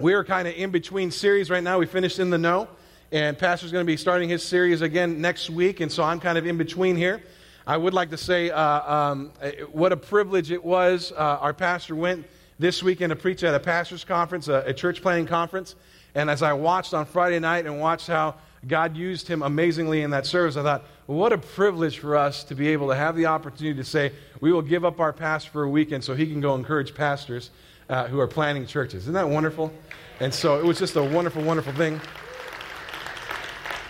we 0.00 0.14
are 0.14 0.24
kind 0.24 0.48
of 0.48 0.54
in 0.54 0.70
between 0.70 1.10
series 1.10 1.50
right 1.50 1.62
now. 1.62 1.78
We 1.78 1.86
finished 1.86 2.18
In 2.18 2.30
the 2.30 2.38
Know, 2.38 2.68
and 3.12 3.38
Pastor's 3.38 3.72
going 3.72 3.84
to 3.84 3.90
be 3.90 3.96
starting 3.96 4.28
his 4.28 4.42
series 4.42 4.80
again 4.80 5.20
next 5.20 5.50
week, 5.50 5.80
and 5.80 5.92
so 5.92 6.02
I'm 6.02 6.18
kind 6.18 6.38
of 6.38 6.46
in 6.46 6.56
between 6.56 6.96
here. 6.96 7.22
I 7.66 7.76
would 7.76 7.94
like 7.94 8.10
to 8.10 8.16
say 8.16 8.50
uh, 8.50 8.92
um, 8.92 9.30
what 9.70 9.92
a 9.92 9.96
privilege 9.96 10.50
it 10.50 10.64
was. 10.64 11.12
Uh, 11.12 11.38
our 11.40 11.52
pastor 11.52 11.94
went 11.94 12.26
this 12.58 12.82
weekend 12.82 13.10
to 13.10 13.16
preach 13.16 13.44
at 13.44 13.54
a 13.54 13.60
pastor's 13.60 14.04
conference, 14.04 14.48
a, 14.48 14.64
a 14.66 14.74
church 14.74 15.02
planning 15.02 15.26
conference, 15.26 15.76
and 16.14 16.28
as 16.28 16.42
I 16.42 16.52
watched 16.52 16.94
on 16.94 17.06
Friday 17.06 17.38
night 17.38 17.66
and 17.66 17.78
watched 17.78 18.08
how 18.08 18.36
God 18.66 18.96
used 18.96 19.28
him 19.28 19.42
amazingly 19.42 20.02
in 20.02 20.10
that 20.10 20.26
service, 20.26 20.56
I 20.56 20.62
thought, 20.62 20.84
what 21.06 21.32
a 21.32 21.38
privilege 21.38 21.98
for 21.98 22.16
us 22.16 22.44
to 22.44 22.54
be 22.54 22.68
able 22.68 22.88
to 22.88 22.94
have 22.94 23.14
the 23.14 23.26
opportunity 23.26 23.76
to 23.76 23.84
say, 23.84 24.12
we 24.40 24.52
will 24.52 24.62
give 24.62 24.84
up 24.84 25.00
our 25.00 25.12
pastor 25.12 25.50
for 25.50 25.64
a 25.64 25.68
weekend 25.68 26.02
so 26.04 26.14
he 26.14 26.26
can 26.26 26.40
go 26.40 26.54
encourage 26.54 26.94
pastors 26.94 27.50
uh, 27.88 28.06
who 28.06 28.20
are 28.20 28.26
planning 28.26 28.66
churches. 28.66 29.04
Isn't 29.04 29.14
that 29.14 29.28
wonderful? 29.28 29.72
And 30.20 30.32
so 30.32 30.58
it 30.58 30.64
was 30.64 30.78
just 30.78 30.96
a 30.96 31.02
wonderful, 31.02 31.42
wonderful 31.42 31.72
thing. 31.72 32.00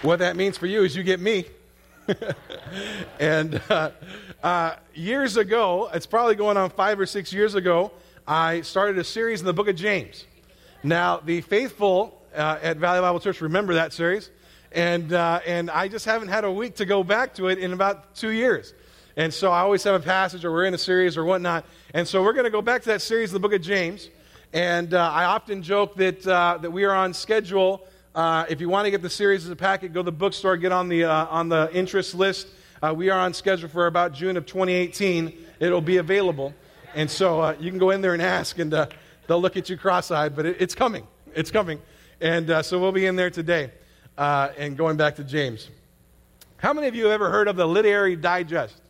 What 0.02 0.18
that 0.18 0.36
means 0.36 0.58
for 0.58 0.66
you 0.66 0.82
is 0.82 0.96
you 0.96 1.02
get 1.02 1.20
me. 1.20 1.46
and 3.20 3.60
uh, 3.68 3.90
uh, 4.42 4.74
years 4.94 5.36
ago, 5.36 5.90
it's 5.94 6.06
probably 6.06 6.34
going 6.34 6.56
on 6.56 6.70
five 6.70 6.98
or 6.98 7.06
six 7.06 7.32
years 7.32 7.54
ago, 7.54 7.92
I 8.26 8.62
started 8.62 8.98
a 8.98 9.04
series 9.04 9.40
in 9.40 9.46
the 9.46 9.52
book 9.52 9.68
of 9.68 9.76
James. 9.76 10.26
Now, 10.82 11.18
the 11.18 11.40
faithful 11.42 12.22
uh, 12.34 12.58
at 12.62 12.78
Valley 12.78 13.00
Bible 13.00 13.20
Church 13.20 13.40
remember 13.40 13.74
that 13.74 13.92
series. 13.92 14.30
And, 14.72 15.12
uh, 15.12 15.40
and 15.46 15.70
I 15.70 15.88
just 15.88 16.06
haven't 16.06 16.28
had 16.28 16.44
a 16.44 16.50
week 16.50 16.76
to 16.76 16.86
go 16.86 17.04
back 17.04 17.34
to 17.34 17.48
it 17.48 17.58
in 17.58 17.72
about 17.72 18.14
two 18.14 18.30
years. 18.30 18.74
And 19.16 19.32
so 19.32 19.50
I 19.50 19.60
always 19.60 19.84
have 19.84 19.94
a 19.94 20.04
passage, 20.04 20.44
or 20.44 20.52
we're 20.52 20.64
in 20.64 20.74
a 20.74 20.78
series, 20.78 21.16
or 21.16 21.24
whatnot. 21.24 21.66
And 21.92 22.08
so 22.08 22.22
we're 22.22 22.32
going 22.32 22.44
to 22.44 22.50
go 22.50 22.62
back 22.62 22.82
to 22.82 22.88
that 22.88 23.02
series 23.02 23.30
in 23.30 23.34
the 23.34 23.40
book 23.40 23.52
of 23.52 23.60
James. 23.60 24.08
And 24.54 24.94
uh, 24.94 25.10
I 25.10 25.24
often 25.24 25.62
joke 25.62 25.96
that, 25.96 26.26
uh, 26.26 26.58
that 26.62 26.70
we 26.70 26.84
are 26.84 26.94
on 26.94 27.12
schedule. 27.12 27.86
Uh, 28.14 28.46
if 28.48 28.60
you 28.60 28.68
want 28.68 28.86
to 28.86 28.90
get 28.90 29.02
the 29.02 29.10
series 29.10 29.44
as 29.44 29.50
a 29.50 29.56
packet, 29.56 29.92
go 29.92 30.00
to 30.00 30.04
the 30.04 30.12
bookstore, 30.12 30.56
get 30.56 30.72
on 30.72 30.88
the, 30.88 31.04
uh, 31.04 31.26
on 31.26 31.48
the 31.48 31.70
interest 31.74 32.14
list. 32.14 32.48
Uh, 32.82 32.94
we 32.94 33.10
are 33.10 33.18
on 33.18 33.34
schedule 33.34 33.68
for 33.68 33.86
about 33.86 34.14
June 34.14 34.36
of 34.36 34.46
2018. 34.46 35.32
It'll 35.60 35.80
be 35.80 35.98
available. 35.98 36.54
And 36.94 37.10
so 37.10 37.50
you 37.60 37.70
can 37.70 37.78
go 37.78 37.90
in 37.90 38.00
there 38.00 38.14
and 38.14 38.22
ask, 38.22 38.58
and 38.58 38.72
they'll 38.72 39.40
look 39.40 39.56
at 39.56 39.68
you 39.68 39.76
cross 39.76 40.10
eyed, 40.10 40.34
but 40.34 40.46
it, 40.46 40.56
it's 40.58 40.74
coming. 40.74 41.06
It's 41.34 41.50
coming. 41.50 41.80
And 42.20 42.64
so 42.64 42.78
we'll 42.78 42.92
be 42.92 43.06
in 43.06 43.16
there 43.16 43.30
today 43.30 43.70
uh, 44.16 44.50
and 44.56 44.76
going 44.76 44.96
back 44.96 45.16
to 45.16 45.24
James. 45.24 45.68
How 46.56 46.72
many 46.72 46.86
of 46.86 46.94
you 46.94 47.04
have 47.04 47.12
ever 47.12 47.30
heard 47.30 47.48
of 47.48 47.56
the 47.56 47.66
Literary 47.66 48.16
Digest? 48.16 48.80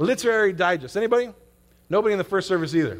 Literary 0.00 0.54
Digest. 0.54 0.96
Anybody? 0.96 1.30
Nobody 1.90 2.14
in 2.14 2.18
the 2.18 2.24
first 2.24 2.48
service 2.48 2.74
either. 2.74 2.98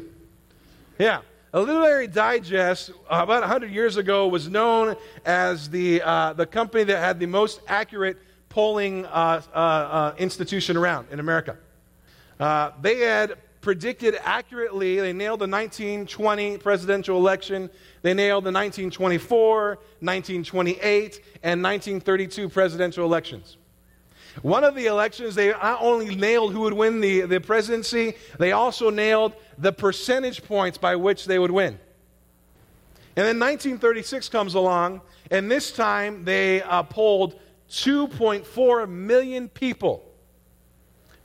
Yeah. 0.99 1.21
A 1.53 1.59
literary 1.59 2.07
digest, 2.07 2.91
uh, 3.09 3.19
about 3.23 3.41
100 3.41 3.71
years 3.71 3.97
ago, 3.97 4.27
was 4.27 4.47
known 4.47 4.95
as 5.25 5.69
the, 5.69 6.01
uh, 6.01 6.31
the 6.31 6.45
company 6.45 6.85
that 6.85 6.99
had 6.99 7.19
the 7.19 7.25
most 7.25 7.59
accurate 7.67 8.17
polling 8.47 9.05
uh, 9.07 9.41
uh, 9.53 9.57
uh 9.57 10.15
institution 10.17 10.77
around 10.77 11.07
in 11.11 11.19
America. 11.19 11.57
They 12.81 12.99
had 12.99 13.37
predicted 13.59 14.15
accurately, 14.23 14.99
they 14.99 15.11
nailed 15.11 15.39
the 15.39 15.47
1920 15.47 16.57
presidential 16.59 17.17
election, 17.17 17.69
they 18.01 18.13
nailed 18.13 18.43
the 18.43 18.51
1924, 18.51 19.67
1928, 19.99 21.21
and 21.43 21.61
1932 21.61 22.49
presidential 22.49 23.05
elections. 23.05 23.57
One 24.41 24.63
of 24.63 24.75
the 24.75 24.85
elections, 24.85 25.35
they 25.35 25.49
not 25.49 25.81
only 25.81 26.15
nailed 26.15 26.53
who 26.53 26.61
would 26.61 26.73
win 26.73 27.01
the, 27.01 27.21
the 27.21 27.39
presidency, 27.39 28.15
they 28.39 28.51
also 28.51 28.89
nailed 28.89 29.33
the 29.57 29.71
percentage 29.71 30.43
points 30.43 30.77
by 30.77 30.95
which 30.95 31.25
they 31.25 31.39
would 31.39 31.51
win. 31.51 31.79
And 33.15 33.25
then 33.27 33.39
1936 33.39 34.29
comes 34.29 34.53
along, 34.53 35.01
and 35.29 35.51
this 35.51 35.71
time 35.71 36.23
they 36.23 36.61
uh, 36.61 36.83
polled 36.83 37.39
2.4 37.69 38.89
million 38.89 39.49
people 39.49 40.05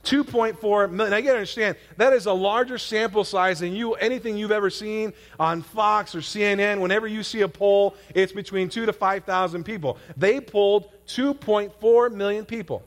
2.4 0.07 0.89
million. 0.89 1.11
Now, 1.11 1.17
you 1.17 1.23
got 1.23 1.31
to 1.31 1.37
understand, 1.37 1.75
that 1.97 2.13
is 2.13 2.27
a 2.27 2.33
larger 2.33 2.77
sample 2.77 3.25
size 3.25 3.59
than 3.59 3.73
you, 3.73 3.93
anything 3.95 4.37
you've 4.37 4.51
ever 4.51 4.69
seen 4.69 5.11
on 5.37 5.61
Fox 5.61 6.15
or 6.15 6.19
CNN. 6.19 6.79
Whenever 6.79 7.07
you 7.07 7.23
see 7.23 7.41
a 7.41 7.47
poll, 7.47 7.95
it's 8.15 8.31
between 8.31 8.69
2 8.69 8.85
to 8.85 8.93
5,000 8.93 9.65
people. 9.65 9.97
They 10.15 10.39
polled 10.39 10.89
2.4 11.07 12.13
million 12.13 12.45
people 12.45 12.83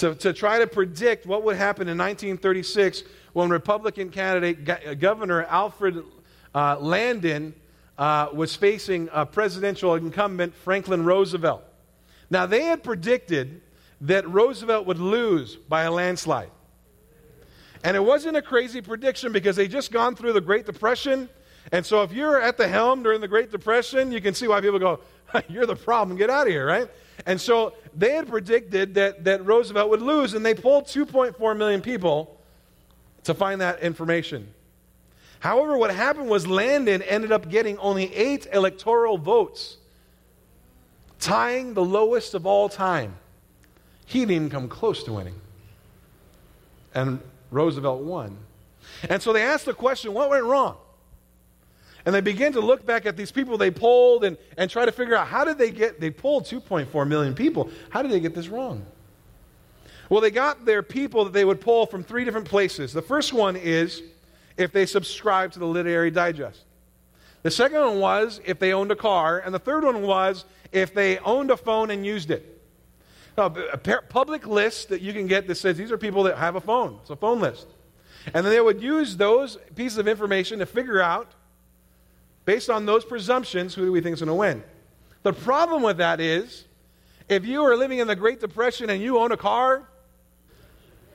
to, 0.00 0.14
to 0.14 0.32
try 0.32 0.58
to 0.58 0.66
predict 0.66 1.26
what 1.26 1.44
would 1.44 1.56
happen 1.56 1.82
in 1.88 1.96
1936 1.96 3.02
when 3.32 3.50
Republican 3.50 4.10
candidate 4.10 4.98
Governor 4.98 5.44
Alfred 5.44 6.02
uh, 6.54 6.78
Landon 6.78 7.54
uh, 7.98 8.28
was 8.32 8.56
facing 8.56 9.08
presidential 9.30 9.94
incumbent 9.94 10.54
Franklin 10.54 11.04
Roosevelt. 11.04 11.62
Now, 12.30 12.46
they 12.46 12.64
had 12.64 12.82
predicted 12.82 13.60
that 14.00 14.26
Roosevelt 14.28 14.86
would 14.86 14.98
lose 14.98 15.56
by 15.56 15.82
a 15.82 15.90
landslide. 15.90 16.50
And 17.84 17.96
it 17.96 18.00
wasn't 18.00 18.36
a 18.36 18.42
crazy 18.42 18.80
prediction 18.80 19.32
because 19.32 19.56
they'd 19.56 19.70
just 19.70 19.90
gone 19.90 20.14
through 20.14 20.32
the 20.32 20.40
Great 20.40 20.64
Depression. 20.64 21.28
And 21.72 21.84
so 21.84 22.02
if 22.02 22.12
you're 22.12 22.40
at 22.40 22.56
the 22.56 22.68
helm 22.68 23.02
during 23.02 23.20
the 23.20 23.28
Great 23.28 23.50
Depression, 23.50 24.12
you 24.12 24.20
can 24.20 24.34
see 24.34 24.48
why 24.48 24.60
people 24.60 24.78
go, 24.78 25.00
You're 25.48 25.66
the 25.66 25.76
problem, 25.76 26.16
get 26.16 26.30
out 26.30 26.46
of 26.46 26.52
here, 26.52 26.66
right? 26.66 26.88
And 27.26 27.40
so 27.40 27.74
they 27.96 28.12
had 28.12 28.28
predicted 28.28 28.94
that, 28.94 29.24
that 29.24 29.44
Roosevelt 29.44 29.90
would 29.90 30.02
lose, 30.02 30.34
and 30.34 30.44
they 30.44 30.54
polled 30.54 30.86
2.4 30.86 31.56
million 31.56 31.80
people 31.80 32.40
to 33.24 33.34
find 33.34 33.60
that 33.60 33.80
information. 33.80 34.52
However, 35.40 35.76
what 35.76 35.90
happened 35.94 36.28
was 36.28 36.46
Landon 36.46 37.02
ended 37.02 37.32
up 37.32 37.48
getting 37.48 37.78
only 37.78 38.14
eight 38.14 38.46
electoral 38.52 39.18
votes, 39.18 39.78
tying 41.18 41.74
the 41.74 41.84
lowest 41.84 42.34
of 42.34 42.46
all 42.46 42.68
time. 42.68 43.16
He 44.04 44.20
didn't 44.20 44.34
even 44.34 44.50
come 44.50 44.68
close 44.68 45.02
to 45.04 45.12
winning. 45.12 45.40
And 46.94 47.20
Roosevelt 47.50 48.02
won. 48.02 48.36
And 49.08 49.22
so 49.22 49.32
they 49.32 49.42
asked 49.42 49.66
the 49.66 49.74
question 49.74 50.12
what 50.12 50.30
went 50.30 50.44
wrong? 50.44 50.76
And 52.04 52.14
they 52.14 52.20
begin 52.20 52.52
to 52.54 52.60
look 52.60 52.86
back 52.86 53.06
at 53.06 53.16
these 53.16 53.30
people 53.30 53.58
they 53.58 53.70
polled 53.70 54.24
and, 54.24 54.36
and 54.56 54.70
try 54.70 54.84
to 54.84 54.92
figure 54.92 55.14
out 55.14 55.26
how 55.26 55.44
did 55.44 55.58
they 55.58 55.70
get, 55.70 56.00
they 56.00 56.10
polled 56.10 56.44
2.4 56.44 57.06
million 57.06 57.34
people. 57.34 57.70
How 57.90 58.02
did 58.02 58.10
they 58.10 58.20
get 58.20 58.34
this 58.34 58.48
wrong? 58.48 58.84
Well, 60.08 60.20
they 60.20 60.30
got 60.30 60.64
their 60.64 60.82
people 60.82 61.24
that 61.24 61.32
they 61.32 61.44
would 61.44 61.60
poll 61.60 61.86
from 61.86 62.02
three 62.02 62.24
different 62.24 62.48
places. 62.48 62.92
The 62.92 63.02
first 63.02 63.32
one 63.32 63.56
is 63.56 64.02
if 64.56 64.72
they 64.72 64.86
subscribed 64.86 65.54
to 65.54 65.58
the 65.58 65.66
Literary 65.66 66.10
Digest. 66.10 66.64
The 67.42 67.50
second 67.50 67.80
one 67.80 68.00
was 68.00 68.40
if 68.44 68.58
they 68.58 68.72
owned 68.72 68.90
a 68.90 68.96
car. 68.96 69.38
And 69.38 69.54
the 69.54 69.58
third 69.58 69.84
one 69.84 70.02
was 70.02 70.44
if 70.72 70.94
they 70.94 71.18
owned 71.18 71.50
a 71.50 71.56
phone 71.56 71.90
and 71.90 72.04
used 72.04 72.30
it 72.30 72.60
a 73.40 73.78
public 74.08 74.46
list 74.46 74.88
that 74.90 75.00
you 75.00 75.12
can 75.12 75.26
get 75.26 75.46
that 75.46 75.54
says 75.56 75.76
these 75.76 75.92
are 75.92 75.98
people 75.98 76.24
that 76.24 76.36
have 76.36 76.56
a 76.56 76.60
phone. 76.60 76.98
It's 77.00 77.10
a 77.10 77.16
phone 77.16 77.40
list. 77.40 77.66
And 78.26 78.44
then 78.44 78.52
they 78.52 78.60
would 78.60 78.82
use 78.82 79.16
those 79.16 79.56
pieces 79.74 79.98
of 79.98 80.06
information 80.06 80.58
to 80.58 80.66
figure 80.66 81.00
out, 81.00 81.32
based 82.50 82.68
on 82.68 82.84
those 82.84 83.04
presumptions, 83.04 83.76
who 83.76 83.84
do 83.84 83.92
we 83.92 84.00
think 84.00 84.14
is 84.14 84.18
going 84.18 84.26
to 84.26 84.34
win. 84.34 84.60
The 85.22 85.32
problem 85.32 85.84
with 85.84 85.98
that 85.98 86.20
is, 86.20 86.64
if 87.28 87.46
you 87.46 87.62
are 87.62 87.76
living 87.76 88.00
in 88.00 88.08
the 88.08 88.16
Great 88.16 88.40
Depression 88.40 88.90
and 88.90 89.00
you 89.00 89.20
own 89.20 89.30
a 89.30 89.36
car, 89.36 89.88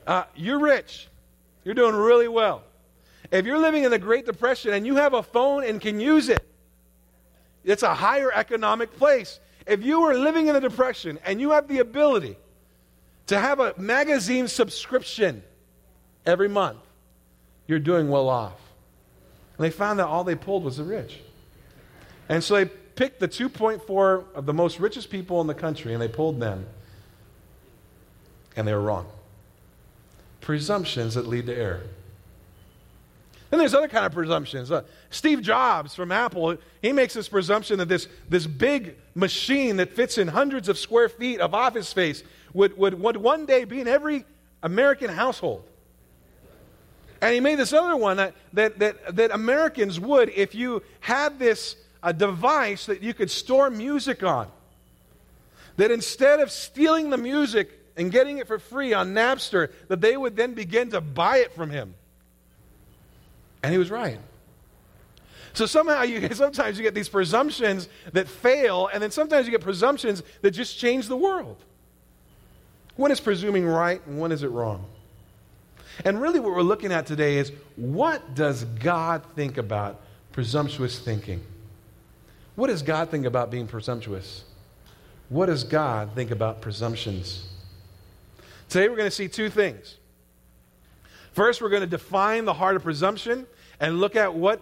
uh, 0.06 0.24
you're 0.34 0.58
rich. 0.58 1.08
You're 1.62 1.74
doing 1.74 1.94
really 1.94 2.26
well. 2.26 2.62
If 3.30 3.44
you're 3.44 3.58
living 3.58 3.84
in 3.84 3.90
the 3.90 3.98
Great 3.98 4.24
Depression 4.24 4.72
and 4.72 4.86
you 4.86 4.96
have 4.96 5.12
a 5.12 5.22
phone 5.22 5.62
and 5.62 5.78
can 5.78 6.00
use 6.00 6.30
it, 6.30 6.42
it's 7.64 7.82
a 7.82 7.94
higher 7.94 8.32
economic 8.32 8.96
place. 8.96 9.38
If 9.66 9.84
you 9.84 10.04
are 10.04 10.14
living 10.14 10.46
in 10.46 10.54
the 10.54 10.60
depression 10.60 11.18
and 11.26 11.38
you 11.38 11.50
have 11.50 11.68
the 11.68 11.80
ability 11.80 12.38
to 13.26 13.38
have 13.38 13.60
a 13.60 13.74
magazine 13.76 14.48
subscription 14.48 15.42
every 16.24 16.48
month, 16.48 16.78
you're 17.66 17.78
doing 17.78 18.08
well 18.08 18.30
off. 18.30 18.58
And 19.58 19.66
they 19.66 19.70
found 19.70 19.98
that 19.98 20.06
all 20.06 20.24
they 20.24 20.34
pulled 20.34 20.64
was 20.64 20.78
the 20.78 20.84
rich. 20.84 21.20
And 22.28 22.42
so 22.42 22.54
they 22.54 22.64
picked 22.64 23.20
the 23.20 23.28
2.4 23.28 24.24
of 24.34 24.46
the 24.46 24.54
most 24.54 24.80
richest 24.80 25.10
people 25.10 25.40
in 25.40 25.46
the 25.46 25.54
country 25.54 25.92
and 25.92 26.02
they 26.02 26.08
pulled 26.08 26.40
them. 26.40 26.66
And 28.56 28.66
they 28.66 28.72
were 28.72 28.80
wrong. 28.80 29.06
Presumptions 30.40 31.14
that 31.14 31.26
lead 31.26 31.46
to 31.46 31.54
error. 31.54 31.82
Then 33.50 33.60
there's 33.60 33.74
other 33.74 33.88
kind 33.88 34.04
of 34.04 34.12
presumptions. 34.12 34.72
Uh, 34.72 34.82
Steve 35.10 35.40
Jobs 35.40 35.94
from 35.94 36.10
Apple, 36.10 36.56
he 36.82 36.92
makes 36.92 37.14
this 37.14 37.28
presumption 37.28 37.78
that 37.78 37.88
this, 37.88 38.08
this 38.28 38.46
big 38.46 38.96
machine 39.14 39.76
that 39.76 39.92
fits 39.92 40.18
in 40.18 40.28
hundreds 40.28 40.68
of 40.68 40.78
square 40.78 41.08
feet 41.08 41.40
of 41.40 41.54
office 41.54 41.88
space 41.88 42.24
would, 42.52 42.76
would, 42.76 43.00
would 43.00 43.16
one 43.16 43.46
day 43.46 43.64
be 43.64 43.80
in 43.80 43.86
every 43.86 44.24
American 44.62 45.10
household. 45.10 45.64
And 47.20 47.32
he 47.32 47.40
made 47.40 47.58
this 47.58 47.72
other 47.72 47.96
one 47.96 48.16
that, 48.16 48.34
that, 48.52 48.78
that, 48.80 49.16
that 49.16 49.30
Americans 49.30 50.00
would 50.00 50.28
if 50.30 50.54
you 50.54 50.82
had 51.00 51.38
this 51.38 51.76
a 52.06 52.12
device 52.12 52.86
that 52.86 53.02
you 53.02 53.12
could 53.12 53.30
store 53.30 53.68
music 53.68 54.22
on. 54.22 54.48
That 55.76 55.90
instead 55.90 56.38
of 56.38 56.52
stealing 56.52 57.10
the 57.10 57.18
music 57.18 57.68
and 57.96 58.12
getting 58.12 58.38
it 58.38 58.46
for 58.46 58.60
free 58.60 58.94
on 58.94 59.12
Napster, 59.12 59.72
that 59.88 60.00
they 60.00 60.16
would 60.16 60.36
then 60.36 60.54
begin 60.54 60.90
to 60.90 61.00
buy 61.00 61.38
it 61.38 61.52
from 61.52 61.68
him. 61.68 61.94
And 63.62 63.72
he 63.72 63.78
was 63.78 63.90
right. 63.90 64.20
So 65.52 65.66
somehow 65.66 66.02
you 66.02 66.28
sometimes 66.32 66.78
you 66.78 66.84
get 66.84 66.94
these 66.94 67.08
presumptions 67.08 67.88
that 68.12 68.28
fail, 68.28 68.88
and 68.92 69.02
then 69.02 69.10
sometimes 69.10 69.46
you 69.46 69.50
get 69.50 69.62
presumptions 69.62 70.22
that 70.42 70.52
just 70.52 70.78
change 70.78 71.08
the 71.08 71.16
world. 71.16 71.56
When 72.94 73.10
is 73.10 73.18
presuming 73.18 73.66
right 73.66 74.00
and 74.06 74.20
when 74.20 74.30
is 74.30 74.44
it 74.44 74.48
wrong? 74.48 74.86
And 76.04 76.20
really, 76.20 76.38
what 76.38 76.52
we're 76.52 76.62
looking 76.62 76.92
at 76.92 77.06
today 77.06 77.38
is 77.38 77.50
what 77.74 78.36
does 78.36 78.62
God 78.64 79.24
think 79.34 79.58
about 79.58 80.02
presumptuous 80.30 81.00
thinking? 81.00 81.42
What 82.56 82.68
does 82.68 82.82
God 82.82 83.10
think 83.10 83.26
about 83.26 83.50
being 83.50 83.66
presumptuous? 83.66 84.44
What 85.28 85.46
does 85.46 85.62
God 85.62 86.10
think 86.14 86.30
about 86.30 86.62
presumptions? 86.62 87.46
Today, 88.68 88.88
we're 88.88 88.96
going 88.96 89.08
to 89.08 89.14
see 89.14 89.28
two 89.28 89.50
things. 89.50 89.96
First, 91.32 91.60
we're 91.60 91.68
going 91.68 91.82
to 91.82 91.86
define 91.86 92.46
the 92.46 92.54
heart 92.54 92.76
of 92.76 92.82
presumption 92.82 93.46
and 93.78 94.00
look 94.00 94.16
at 94.16 94.34
what 94.34 94.60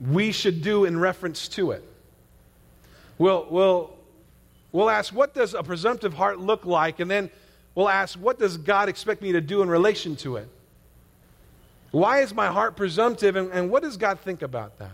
we 0.00 0.32
should 0.32 0.60
do 0.60 0.84
in 0.84 0.98
reference 0.98 1.46
to 1.48 1.70
it. 1.70 1.84
We'll, 3.16 3.46
we'll, 3.48 3.96
we'll 4.72 4.90
ask, 4.90 5.14
what 5.14 5.34
does 5.34 5.54
a 5.54 5.62
presumptive 5.62 6.14
heart 6.14 6.40
look 6.40 6.66
like? 6.66 6.98
And 6.98 7.08
then 7.08 7.30
we'll 7.76 7.88
ask, 7.88 8.18
what 8.18 8.40
does 8.40 8.56
God 8.56 8.88
expect 8.88 9.22
me 9.22 9.32
to 9.32 9.40
do 9.40 9.62
in 9.62 9.68
relation 9.68 10.16
to 10.16 10.36
it? 10.36 10.48
Why 11.92 12.20
is 12.20 12.34
my 12.34 12.48
heart 12.48 12.76
presumptive, 12.76 13.36
and, 13.36 13.52
and 13.52 13.70
what 13.70 13.84
does 13.84 13.96
God 13.96 14.18
think 14.20 14.42
about 14.42 14.78
that? 14.80 14.90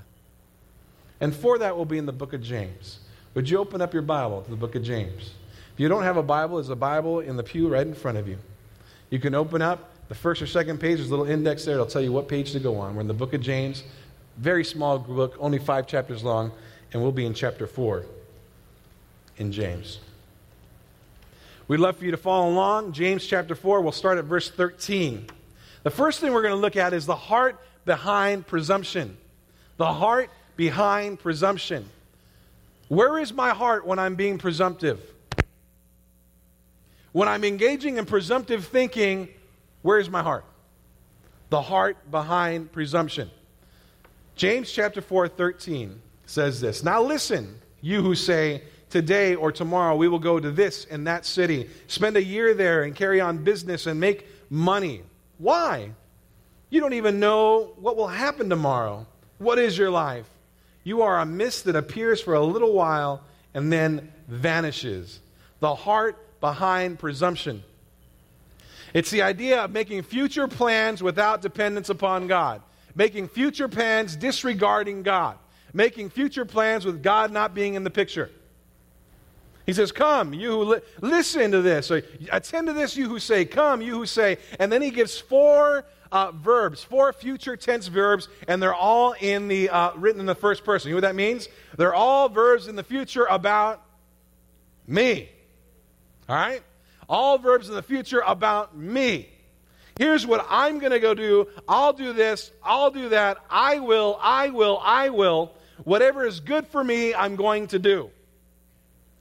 And 1.22 1.32
for 1.34 1.56
that, 1.58 1.76
we'll 1.76 1.84
be 1.84 1.98
in 1.98 2.04
the 2.04 2.12
book 2.12 2.32
of 2.32 2.42
James. 2.42 2.98
Would 3.34 3.48
you 3.48 3.58
open 3.58 3.80
up 3.80 3.92
your 3.94 4.02
Bible 4.02 4.42
to 4.42 4.50
the 4.50 4.56
book 4.56 4.74
of 4.74 4.82
James? 4.82 5.30
If 5.72 5.78
you 5.78 5.88
don't 5.88 6.02
have 6.02 6.16
a 6.16 6.22
Bible, 6.22 6.56
there's 6.56 6.68
a 6.68 6.76
Bible 6.76 7.20
in 7.20 7.36
the 7.36 7.44
pew 7.44 7.68
right 7.68 7.86
in 7.86 7.94
front 7.94 8.18
of 8.18 8.26
you. 8.26 8.38
You 9.08 9.20
can 9.20 9.32
open 9.32 9.62
up 9.62 9.92
the 10.08 10.16
first 10.16 10.42
or 10.42 10.48
second 10.48 10.80
page, 10.80 10.98
there's 10.98 11.08
a 11.08 11.10
little 11.10 11.30
index 11.30 11.64
there. 11.64 11.74
It'll 11.74 11.86
tell 11.86 12.02
you 12.02 12.10
what 12.12 12.26
page 12.26 12.50
to 12.52 12.60
go 12.60 12.76
on. 12.80 12.96
We're 12.96 13.02
in 13.02 13.06
the 13.06 13.14
book 13.14 13.34
of 13.34 13.40
James. 13.40 13.84
Very 14.36 14.64
small 14.64 14.98
book, 14.98 15.36
only 15.38 15.58
five 15.58 15.86
chapters 15.86 16.24
long, 16.24 16.50
and 16.92 17.00
we'll 17.00 17.12
be 17.12 17.24
in 17.24 17.34
chapter 17.34 17.68
4 17.68 18.04
in 19.38 19.52
James. 19.52 20.00
We'd 21.68 21.78
love 21.78 21.98
for 21.98 22.04
you 22.04 22.10
to 22.10 22.16
follow 22.16 22.50
along. 22.50 22.92
James 22.94 23.24
chapter 23.24 23.54
4, 23.54 23.80
we'll 23.80 23.92
start 23.92 24.18
at 24.18 24.24
verse 24.24 24.50
13. 24.50 25.28
The 25.84 25.90
first 25.90 26.20
thing 26.20 26.32
we're 26.32 26.42
going 26.42 26.54
to 26.54 26.60
look 26.60 26.76
at 26.76 26.92
is 26.92 27.06
the 27.06 27.14
heart 27.14 27.58
behind 27.84 28.46
presumption. 28.46 29.16
The 29.76 29.92
heart 29.92 30.28
behind 30.56 31.18
presumption. 31.18 31.88
Where 32.88 33.18
is 33.18 33.32
my 33.32 33.50
heart 33.50 33.86
when 33.86 33.98
I'm 33.98 34.14
being 34.14 34.38
presumptive? 34.38 35.00
When 37.12 37.28
I'm 37.28 37.44
engaging 37.44 37.98
in 37.98 38.06
presumptive 38.06 38.66
thinking, 38.66 39.28
where's 39.82 40.08
my 40.08 40.22
heart? 40.22 40.44
The 41.50 41.60
heart 41.60 42.10
behind 42.10 42.72
presumption. 42.72 43.30
James 44.36 44.72
chapter 44.72 45.00
4, 45.00 45.28
13 45.28 46.00
says 46.26 46.60
this 46.60 46.82
Now 46.82 47.02
listen, 47.02 47.58
you 47.80 48.02
who 48.02 48.14
say, 48.14 48.62
Today 48.92 49.34
or 49.34 49.50
tomorrow 49.50 49.96
we 49.96 50.06
will 50.06 50.18
go 50.18 50.38
to 50.38 50.50
this 50.50 50.84
and 50.90 51.06
that 51.06 51.24
city, 51.24 51.70
spend 51.86 52.18
a 52.18 52.22
year 52.22 52.52
there, 52.52 52.82
and 52.82 52.94
carry 52.94 53.22
on 53.22 53.38
business 53.38 53.86
and 53.86 53.98
make 53.98 54.26
money. 54.50 55.00
Why? 55.38 55.92
You 56.68 56.80
don't 56.80 56.92
even 56.92 57.18
know 57.18 57.72
what 57.80 57.96
will 57.96 58.08
happen 58.08 58.50
tomorrow. 58.50 59.06
What 59.38 59.58
is 59.58 59.78
your 59.78 59.90
life? 59.90 60.26
You 60.84 61.02
are 61.02 61.20
a 61.20 61.26
mist 61.26 61.64
that 61.64 61.76
appears 61.76 62.20
for 62.20 62.34
a 62.34 62.42
little 62.42 62.72
while 62.72 63.22
and 63.54 63.72
then 63.72 64.12
vanishes. 64.28 65.20
The 65.60 65.74
heart 65.74 66.40
behind 66.40 66.98
presumption. 66.98 67.62
It's 68.94 69.10
the 69.10 69.22
idea 69.22 69.64
of 69.64 69.70
making 69.70 70.02
future 70.02 70.48
plans 70.48 71.02
without 71.02 71.40
dependence 71.40 71.88
upon 71.88 72.26
God 72.26 72.62
making 72.94 73.28
future 73.28 73.68
plans 73.68 74.16
disregarding 74.16 75.02
God, 75.02 75.38
making 75.72 76.10
future 76.10 76.44
plans 76.44 76.84
with 76.84 77.02
God 77.02 77.32
not 77.32 77.54
being 77.54 77.74
in 77.74 77.84
the 77.84 77.90
picture. 77.90 78.30
He 79.64 79.72
says, 79.72 79.92
Come, 79.92 80.34
you 80.34 80.50
who 80.50 80.64
li- 80.64 80.80
listen 81.00 81.52
to 81.52 81.62
this. 81.62 81.90
Or, 81.90 82.02
Attend 82.30 82.66
to 82.66 82.72
this, 82.72 82.96
you 82.96 83.08
who 83.08 83.18
say, 83.18 83.44
Come, 83.44 83.80
you 83.80 83.94
who 83.94 84.06
say. 84.06 84.38
And 84.58 84.72
then 84.72 84.82
he 84.82 84.90
gives 84.90 85.18
four 85.18 85.84
uh, 86.12 86.30
verbs, 86.30 86.84
four 86.84 87.12
future 87.12 87.56
tense 87.56 87.88
verbs, 87.88 88.28
and 88.46 88.62
they're 88.62 88.74
all 88.74 89.14
in 89.18 89.48
the, 89.48 89.70
uh, 89.70 89.92
written 89.96 90.20
in 90.20 90.26
the 90.26 90.34
first 90.34 90.62
person. 90.62 90.90
You 90.90 90.94
know 90.94 90.98
what 90.98 91.08
that 91.08 91.16
means? 91.16 91.48
They're 91.76 91.94
all 91.94 92.28
verbs 92.28 92.68
in 92.68 92.76
the 92.76 92.84
future 92.84 93.24
about 93.24 93.82
me. 94.86 95.30
All 96.28 96.36
right? 96.36 96.62
All 97.08 97.38
verbs 97.38 97.68
in 97.68 97.74
the 97.74 97.82
future 97.82 98.22
about 98.24 98.76
me. 98.76 99.28
Here's 99.98 100.26
what 100.26 100.46
I'm 100.48 100.78
going 100.78 100.92
to 100.92 101.00
go 101.00 101.14
do. 101.14 101.48
I'll 101.66 101.92
do 101.92 102.12
this. 102.12 102.50
I'll 102.62 102.90
do 102.90 103.08
that. 103.10 103.38
I 103.50 103.78
will. 103.78 104.18
I 104.20 104.50
will. 104.50 104.80
I 104.82 105.08
will. 105.08 105.52
Whatever 105.84 106.24
is 106.24 106.40
good 106.40 106.66
for 106.68 106.82
me, 106.82 107.14
I'm 107.14 107.36
going 107.36 107.68
to 107.68 107.78
do. 107.78 108.10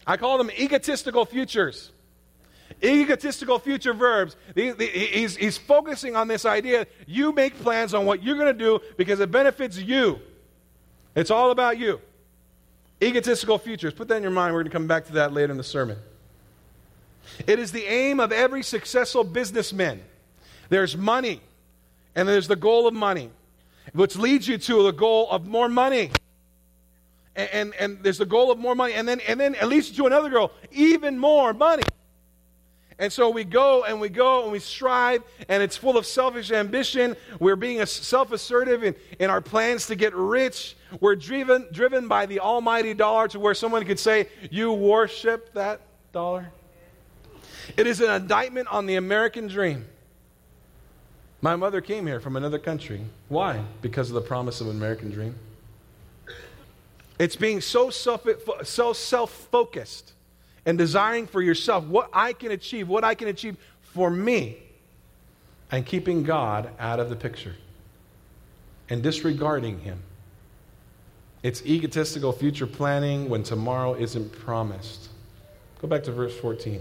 I 0.06 0.18
call 0.18 0.38
them 0.38 0.52
egotistical 0.52 1.26
futures. 1.26 1.92
Egotistical 2.84 3.60
future 3.60 3.94
verbs. 3.94 4.36
He's, 4.56 5.36
he's 5.36 5.58
focusing 5.58 6.16
on 6.16 6.28
this 6.28 6.46
idea 6.46 6.88
you 7.06 7.32
make 7.32 7.60
plans 7.60 7.94
on 7.94 8.06
what 8.06 8.24
you're 8.24 8.38
going 8.38 8.48
to 8.48 8.54
do 8.54 8.80
because 8.98 9.20
it 9.20 9.32
benefits 9.32 9.78
you. 9.78 10.20
It's 11.16 11.30
all 11.30 11.52
about 11.52 11.78
you. 11.78 12.02
Egotistical 13.04 13.58
futures. 13.58 13.94
Put 13.94 14.08
that 14.08 14.18
in 14.18 14.24
your 14.24 14.32
mind. 14.32 14.54
We're 14.54 14.62
going 14.62 14.72
to 14.72 14.78
come 14.78 14.88
back 14.88 15.06
to 15.08 15.14
that 15.14 15.34
later 15.34 15.52
in 15.52 15.58
the 15.58 15.64
sermon. 15.64 15.98
It 17.46 17.60
is 17.60 17.72
the 17.72 17.86
aim 17.86 18.20
of 18.20 18.32
every 18.32 18.64
successful 18.64 19.24
businessman 19.24 20.02
there's 20.70 20.96
money, 20.96 21.42
and 22.16 22.30
there's 22.30 22.48
the 22.48 22.56
goal 22.56 22.88
of 22.88 22.94
money, 22.94 23.30
which 23.92 24.16
leads 24.16 24.48
you 24.48 24.58
to 24.58 24.84
the 24.84 24.92
goal 24.92 25.30
of 25.30 25.46
more 25.46 25.68
money. 25.68 26.12
And, 27.36 27.50
and, 27.50 27.76
and 27.76 28.04
there's 28.04 28.20
the 28.20 28.26
goal 28.26 28.52
of 28.52 28.58
more 28.58 28.74
money, 28.74 28.94
and 28.94 29.06
then, 29.06 29.20
and 29.28 29.38
then 29.38 29.56
it 29.56 29.66
leads 29.66 29.90
you 29.90 29.96
to 29.98 30.08
another 30.08 30.30
goal, 30.30 30.52
even 30.72 31.20
more 31.20 31.54
money. 31.54 31.84
And 33.02 33.12
so 33.12 33.32
we 33.32 33.44
go 33.44 33.84
and 33.84 34.00
we 34.00 34.10
go 34.10 34.44
and 34.44 34.52
we 34.52 34.60
strive, 34.60 35.24
and 35.50 35.64
it's 35.64 35.76
full 35.76 35.98
of 35.98 36.06
selfish 36.06 36.52
ambition. 36.52 37.18
We're 37.40 37.56
being 37.56 37.84
self 37.88 38.32
assertive 38.32 38.84
in, 38.84 38.96
in 39.20 39.32
our 39.32 39.42
plans 39.42 39.88
to 39.88 39.96
get 39.96 40.14
rich. 40.14 40.76
We're 41.00 41.16
driven, 41.16 41.68
driven 41.72 42.08
by 42.08 42.28
the 42.28 42.40
almighty 42.40 42.94
dollar 42.94 43.28
to 43.30 43.40
where 43.40 43.56
someone 43.56 43.86
could 43.86 43.98
say, 43.98 44.28
You 44.52 44.72
worship 44.72 45.52
that 45.56 45.82
dollar. 46.14 46.52
It 47.76 47.88
is 47.88 48.02
an 48.02 48.12
indictment 48.12 48.68
on 48.68 48.86
the 48.86 48.96
American 48.96 49.48
dream. 49.48 49.88
My 51.42 51.56
mother 51.56 51.82
came 51.82 52.06
here 52.06 52.20
from 52.20 52.36
another 52.36 52.60
country. 52.60 53.02
Why? 53.30 53.64
Because 53.82 54.10
of 54.10 54.14
the 54.14 54.22
promise 54.22 54.62
of 54.62 54.68
an 54.68 54.76
American 54.76 55.10
dream. 55.10 55.34
It's 57.18 57.36
being 57.36 57.62
so 57.62 57.90
self 57.90 58.28
so 58.62 58.94
self-focused 58.94 60.14
and 60.66 60.78
desiring 60.78 61.28
for 61.28 61.42
yourself 61.42 61.86
what 61.86 62.10
I 62.14 62.34
can 62.34 62.52
achieve, 62.52 62.88
what 62.88 63.04
I 63.04 63.16
can 63.16 63.28
achieve 63.28 63.58
for 63.82 64.10
me, 64.10 64.58
and 65.72 65.86
keeping 65.86 66.24
God 66.24 66.70
out 66.80 67.00
of 67.00 67.10
the 67.10 67.16
picture 67.16 67.56
and 68.90 69.02
disregarding 69.02 69.80
him. 69.80 70.00
It's 71.44 71.66
egotistical 71.66 72.32
future 72.32 72.68
planning 72.68 73.30
when 73.30 73.42
tomorrow 73.42 73.96
isn't 73.96 74.32
promised. 74.32 75.10
Go 75.82 75.88
back 75.88 76.04
to 76.04 76.12
verse 76.12 76.38
14. 76.38 76.80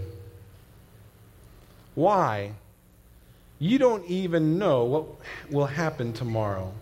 Why 1.95 2.51
you 3.61 3.77
don't 3.77 4.03
even 4.07 4.57
know 4.57 4.85
what 4.85 5.05
will 5.51 5.67
happen 5.67 6.13
tomorrow. 6.13 6.73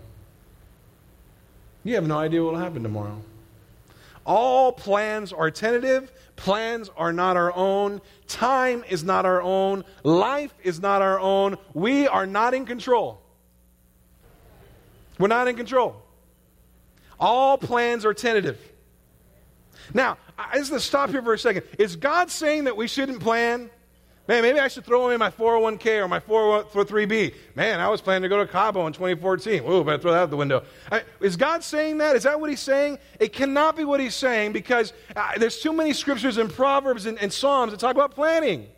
You 1.84 1.94
have 1.96 2.06
no 2.06 2.16
idea 2.16 2.42
what 2.42 2.54
will 2.54 2.60
happen 2.60 2.82
tomorrow. 2.82 3.20
All 4.24 4.72
plans 4.72 5.30
are 5.30 5.50
tentative. 5.50 6.10
Plans 6.40 6.90
are 6.96 7.12
not 7.12 7.36
our 7.36 7.52
own. 7.54 8.00
Time 8.26 8.82
is 8.88 9.04
not 9.04 9.26
our 9.26 9.42
own. 9.42 9.84
Life 10.02 10.54
is 10.62 10.80
not 10.80 11.02
our 11.02 11.20
own. 11.20 11.58
We 11.74 12.08
are 12.08 12.26
not 12.26 12.54
in 12.54 12.64
control. 12.64 13.20
We're 15.18 15.28
not 15.28 15.48
in 15.48 15.56
control. 15.56 16.02
All 17.18 17.58
plans 17.58 18.06
are 18.06 18.14
tentative. 18.14 18.58
Now, 19.92 20.16
I 20.38 20.56
just 20.56 20.72
to 20.72 20.80
stop 20.80 21.10
here 21.10 21.20
for 21.20 21.34
a 21.34 21.38
second. 21.38 21.64
Is 21.78 21.96
God 21.96 22.30
saying 22.30 22.64
that 22.64 22.76
we 22.76 22.88
shouldn't 22.88 23.20
plan? 23.20 23.68
Man, 24.30 24.42
maybe 24.42 24.60
I 24.60 24.68
should 24.68 24.84
throw 24.84 25.02
them 25.02 25.14
in 25.14 25.18
my 25.18 25.32
401k 25.32 26.04
or 26.04 26.06
my 26.06 26.20
403b. 26.20 27.34
Man, 27.56 27.80
I 27.80 27.88
was 27.88 28.00
planning 28.00 28.22
to 28.22 28.28
go 28.28 28.38
to 28.38 28.46
Cabo 28.46 28.86
in 28.86 28.92
2014. 28.92 29.64
Whoa, 29.64 29.82
better 29.82 29.98
throw 30.00 30.12
that 30.12 30.20
out 30.20 30.30
the 30.30 30.36
window. 30.36 30.62
I, 30.92 31.02
is 31.18 31.34
God 31.34 31.64
saying 31.64 31.98
that? 31.98 32.14
Is 32.14 32.22
that 32.22 32.40
what 32.40 32.48
he's 32.48 32.60
saying? 32.60 33.00
It 33.18 33.32
cannot 33.32 33.76
be 33.76 33.82
what 33.82 33.98
he's 33.98 34.14
saying 34.14 34.52
because 34.52 34.92
uh, 35.16 35.32
there's 35.36 35.58
too 35.58 35.72
many 35.72 35.92
scriptures 35.92 36.36
and 36.36 36.48
Proverbs 36.48 37.06
and, 37.06 37.18
and 37.18 37.32
Psalms 37.32 37.72
that 37.72 37.80
talk 37.80 37.96
about 37.96 38.14
planning. 38.14 38.68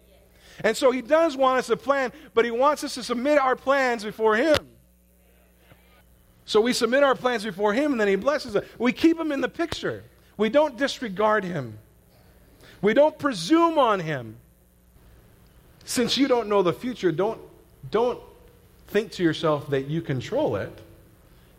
And 0.65 0.75
so 0.75 0.91
he 0.91 1.03
does 1.03 1.37
want 1.37 1.59
us 1.59 1.67
to 1.67 1.77
plan, 1.77 2.15
but 2.33 2.47
he 2.47 2.51
wants 2.51 2.83
us 2.83 2.95
to 2.95 3.03
submit 3.03 3.37
our 3.37 3.55
plans 3.55 4.05
before 4.05 4.37
him. 4.37 4.57
So 6.47 6.63
we 6.63 6.73
submit 6.73 7.03
our 7.03 7.15
plans 7.15 7.45
before 7.45 7.75
him 7.75 7.93
and 7.93 8.01
then 8.01 8.09
he 8.09 8.17
blesses 8.17 8.57
us. 8.57 8.65
We 8.79 8.95
keep 8.95 9.21
him 9.21 9.31
in 9.31 9.43
the 9.43 9.51
picture. 9.51 10.03
We 10.39 10.49
don't 10.49 10.79
disregard 10.79 11.45
him. 11.45 11.77
We 12.81 12.95
don't 12.95 13.19
presume 13.19 13.79
on 13.79 14.01
him. 14.01 14.39
Since 15.85 16.17
you 16.17 16.29
don't 16.29 16.49
know 16.49 16.63
the 16.63 16.73
future, 16.73 17.13
don't, 17.13 17.41
don't 17.91 18.21
think 18.89 19.13
to 19.13 19.23
yourself 19.23 19.71
that 19.71 19.87
you 19.89 20.01
control 20.03 20.57
it. 20.57 20.71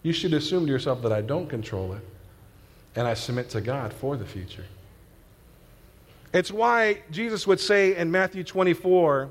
you 0.04 0.14
should 0.14 0.34
assume 0.34 0.66
to 0.66 0.72
yourself 0.72 1.02
that 1.02 1.12
I 1.12 1.22
don't 1.22 1.48
control 1.48 1.94
it 1.94 2.02
and 2.96 3.08
I 3.08 3.14
submit 3.14 3.50
to 3.52 3.62
God 3.62 3.94
for 3.94 4.18
the 4.18 4.26
future. 4.26 4.66
It's 6.34 6.52
why 6.52 7.02
Jesus 7.12 7.46
would 7.48 7.60
say 7.60 7.96
in 7.96 8.12
Matthew 8.12 8.44
24, 8.44 9.30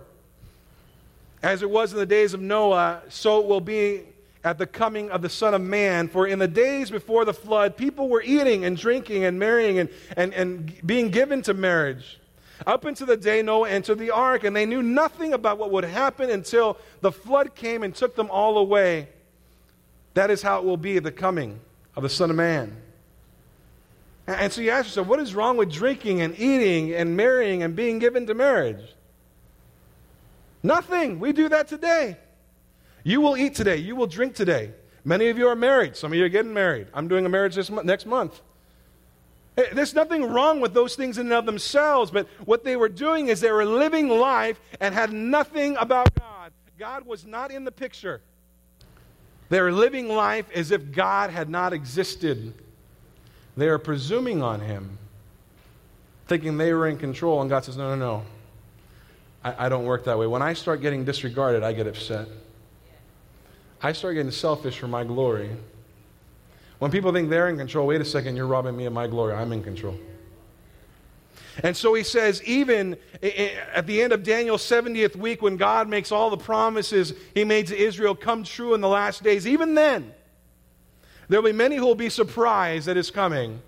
as 1.43 1.63
it 1.63 1.71
was 1.71 1.93
in 1.93 1.99
the 1.99 2.07
days 2.07 2.35
of 2.35 2.41
Noah, 2.41 3.03
so 3.09 3.41
it 3.41 3.47
will 3.47 3.61
be 3.61 4.03
at 4.45 4.59
the 4.59 4.67
coming 4.67 5.11
of 5.11 5.23
the 5.23 5.29
Son 5.29 5.55
of 5.55 5.61
Man. 5.61 6.09
For 6.09 6.27
in 6.27 6.39
the 6.39 6.49
days 6.49 6.91
before 6.91 7.25
the 7.25 7.35
flood, 7.35 7.77
people 7.77 8.09
were 8.09 8.23
eating 8.23 8.65
and 8.65 8.77
drinking 8.77 9.25
and 9.25 9.39
marrying 9.39 9.79
and, 9.79 9.89
and, 10.17 10.33
and 10.33 10.87
being 10.87 11.11
given 11.11 11.43
to 11.43 11.55
marriage. 11.55 12.19
Up 12.67 12.85
until 12.85 13.07
the 13.07 13.17
day 13.17 13.43
Noah 13.43 13.69
entered 13.69 13.99
the 13.99 14.11
ark, 14.11 14.45
and 14.45 14.55
they 14.55 14.67
knew 14.67 14.83
nothing 14.83 15.33
about 15.33 15.59
what 15.59 15.71
would 15.71 15.85
happen 15.85 16.31
until 16.31 16.77
the 17.01 17.13
flood 17.13 17.55
came 17.55 17.83
and 17.83 17.95
took 17.95 18.15
them 18.17 18.29
all 18.31 18.59
away. 18.59 19.09
That 20.15 20.31
is 20.31 20.43
how 20.43 20.59
it 20.59 20.65
will 20.65 20.77
be 20.77 20.99
at 20.99 21.03
the 21.03 21.13
coming 21.13 21.61
of 21.97 22.03
the 22.03 22.09
Son 22.09 22.31
of 22.31 22.37
Man. 22.37 22.77
And 24.27 24.53
so 24.53 24.61
you 24.61 24.71
ask 24.71 24.87
yourself, 24.87 25.09
what 25.09 25.19
is 25.19 25.35
wrong 25.35 25.57
with 25.57 25.71
drinking 25.71 26.21
and 26.21 26.39
eating 26.39 26.95
and 26.95 27.17
marrying 27.17 27.63
and 27.63 27.75
being 27.75 27.99
given 27.99 28.27
to 28.27 28.35
marriage? 28.35 28.95
Nothing. 30.63 31.19
We 31.19 31.33
do 31.33 31.49
that 31.49 31.67
today. 31.67 32.17
You 33.03 33.21
will 33.21 33.37
eat 33.37 33.55
today. 33.55 33.77
You 33.79 33.97
will 33.97 34.07
drink 34.07 34.35
today. 34.35 34.71
Many 35.05 35.29
of 35.29 35.39
you 35.39 35.49
are 35.49 35.57
married. 35.57 35.97
Some 35.97 36.13
of 36.13 36.19
you 36.19 36.25
are 36.25 36.29
getting 36.29 36.55
married. 36.55 36.87
I'm 36.95 37.09
doing 37.09 37.27
a 37.27 37.29
marriage 37.29 37.57
this 37.57 37.69
mo- 37.69 37.83
next 37.83 38.07
month. 38.07 38.41
Eh, 39.57 39.65
there's 39.73 39.95
nothing 39.95 40.25
wrong 40.25 40.61
with 40.61 40.73
those 40.73 40.97
things 40.97 41.19
in 41.19 41.27
and 41.27 41.35
of 41.35 41.47
themselves, 41.47 42.11
but 42.11 42.27
what 42.45 42.65
they 42.65 42.77
were 42.77 42.89
doing 42.89 43.29
is 43.29 43.41
they 43.41 43.53
were 43.53 43.65
living 43.65 44.09
life 44.09 44.61
and 44.81 44.95
had 44.95 45.13
nothing 45.13 45.77
about 45.77 46.15
God. 46.15 46.53
God 46.79 47.07
was 47.07 47.27
not 47.27 47.51
in 47.51 47.65
the 47.65 47.73
picture. 47.73 48.23
They 49.51 49.61
were 49.61 49.73
living 49.73 50.09
life 50.09 50.51
as 50.55 50.71
if 50.71 50.93
God 50.93 51.31
had 51.31 51.51
not 51.51 51.75
existed. 51.75 52.55
They 53.57 53.69
are 53.69 53.79
presuming 53.79 54.43
on 54.43 54.61
Him, 54.61 54.97
thinking 56.27 56.57
they 56.57 56.73
were 56.73 56.89
in 56.89 56.97
control, 56.97 57.43
and 57.43 57.51
God 57.51 57.65
says, 57.65 57.77
No, 57.77 57.95
no, 57.95 57.97
no. 57.97 58.23
I, 59.45 59.67
I 59.67 59.69
don't 59.69 59.85
work 59.85 60.05
that 60.05 60.19
way. 60.19 60.27
When 60.27 60.41
I 60.41 60.55
start 60.55 60.81
getting 60.81 61.05
disregarded, 61.05 61.63
I 61.63 61.75
get 61.75 61.87
upset. 61.87 62.29
I 63.83 63.93
start 63.93 64.15
getting 64.15 64.33
selfish 64.33 64.79
for 64.79 64.89
my 64.89 65.05
glory. 65.05 65.51
When 66.83 66.91
people 66.91 67.13
think 67.13 67.31
they're 67.31 67.49
in 67.49 67.57
control, 67.57 67.87
wait 67.87 68.01
a 68.01 68.05
second, 68.05 68.35
you're 68.35 68.49
robbing 68.49 68.77
me 68.77 68.87
of 68.87 68.93
my 68.93 69.07
glory. 69.07 69.35
I'm 69.35 69.53
in 69.53 69.63
control. 69.63 69.97
And 71.63 71.77
so 71.77 71.95
he 71.95 72.03
says, 72.03 72.43
even 72.43 72.97
at 73.23 73.87
the 73.87 74.03
end 74.03 74.13
of 74.13 74.25
Daniel's 74.25 74.65
70th 74.69 75.15
week, 75.15 75.43
when 75.43 75.57
God 75.57 75.89
makes 75.89 76.11
all 76.11 76.29
the 76.29 76.37
promises 76.37 77.15
he 77.37 77.45
made 77.45 77.69
to 77.69 77.79
Israel 77.79 78.17
come 78.17 78.43
true 78.43 78.75
in 78.75 78.81
the 78.81 78.89
last 78.89 79.23
days, 79.23 79.47
even 79.47 79.77
then, 79.77 80.13
there 81.29 81.41
will 81.41 81.53
be 81.53 81.57
many 81.57 81.77
who 81.77 81.87
will 81.87 81.95
be 81.95 82.09
surprised 82.09 82.89
at 82.89 82.97
his 82.97 83.13
coming 83.13 83.63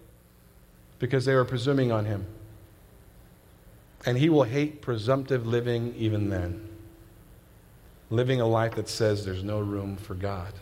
because 0.99 1.25
they 1.25 1.37
were 1.37 1.45
presuming 1.45 1.93
on 1.93 2.07
him. 2.07 2.27
And 4.05 4.19
he 4.19 4.29
will 4.29 4.43
hate 4.43 4.83
presumptive 4.83 5.47
living 5.47 5.95
even 5.97 6.31
then. 6.31 6.69
Living 8.11 8.41
a 8.41 8.47
life 8.49 8.75
that 8.75 8.89
says 8.89 9.25
there's 9.25 9.45
no 9.45 9.61
room 9.61 9.97
for 9.99 10.17
God. 10.17 10.53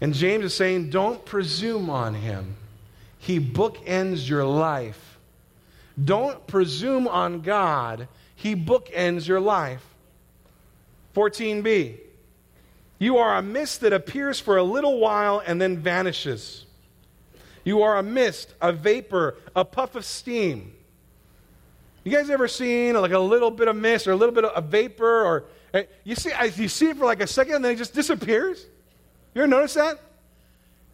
And 0.00 0.14
James 0.14 0.44
is 0.44 0.54
saying, 0.54 0.90
don't 0.90 1.24
presume 1.24 1.90
on 1.90 2.14
him. 2.14 2.56
He 3.18 3.38
bookends 3.38 4.28
your 4.28 4.44
life. 4.44 5.18
Don't 6.02 6.46
presume 6.46 7.06
on 7.06 7.42
God. 7.42 8.08
He 8.34 8.56
bookends 8.56 9.28
your 9.28 9.40
life. 9.40 9.84
14b. 11.14 11.98
You 12.98 13.18
are 13.18 13.36
a 13.36 13.42
mist 13.42 13.82
that 13.82 13.92
appears 13.92 14.40
for 14.40 14.56
a 14.56 14.62
little 14.62 14.98
while 14.98 15.42
and 15.44 15.60
then 15.60 15.78
vanishes. 15.78 16.64
You 17.64 17.82
are 17.82 17.98
a 17.98 18.02
mist, 18.02 18.54
a 18.60 18.72
vapor, 18.72 19.36
a 19.54 19.64
puff 19.64 19.94
of 19.94 20.04
steam. 20.04 20.72
You 22.04 22.12
guys 22.12 22.30
ever 22.30 22.48
seen 22.48 22.94
like 22.94 23.12
a 23.12 23.18
little 23.18 23.50
bit 23.50 23.68
of 23.68 23.76
mist 23.76 24.06
or 24.06 24.12
a 24.12 24.16
little 24.16 24.34
bit 24.34 24.44
of 24.44 24.52
a 24.54 24.66
vapor 24.66 25.24
or 25.24 25.44
eh, 25.74 25.84
you 26.04 26.14
see 26.14 26.30
you 26.56 26.68
see 26.68 26.88
it 26.88 26.96
for 26.96 27.04
like 27.04 27.20
a 27.20 27.26
second 27.26 27.56
and 27.56 27.64
then 27.64 27.72
it 27.72 27.76
just 27.76 27.92
disappears? 27.92 28.64
You 29.34 29.42
ever 29.42 29.48
notice 29.48 29.74
that? 29.74 29.98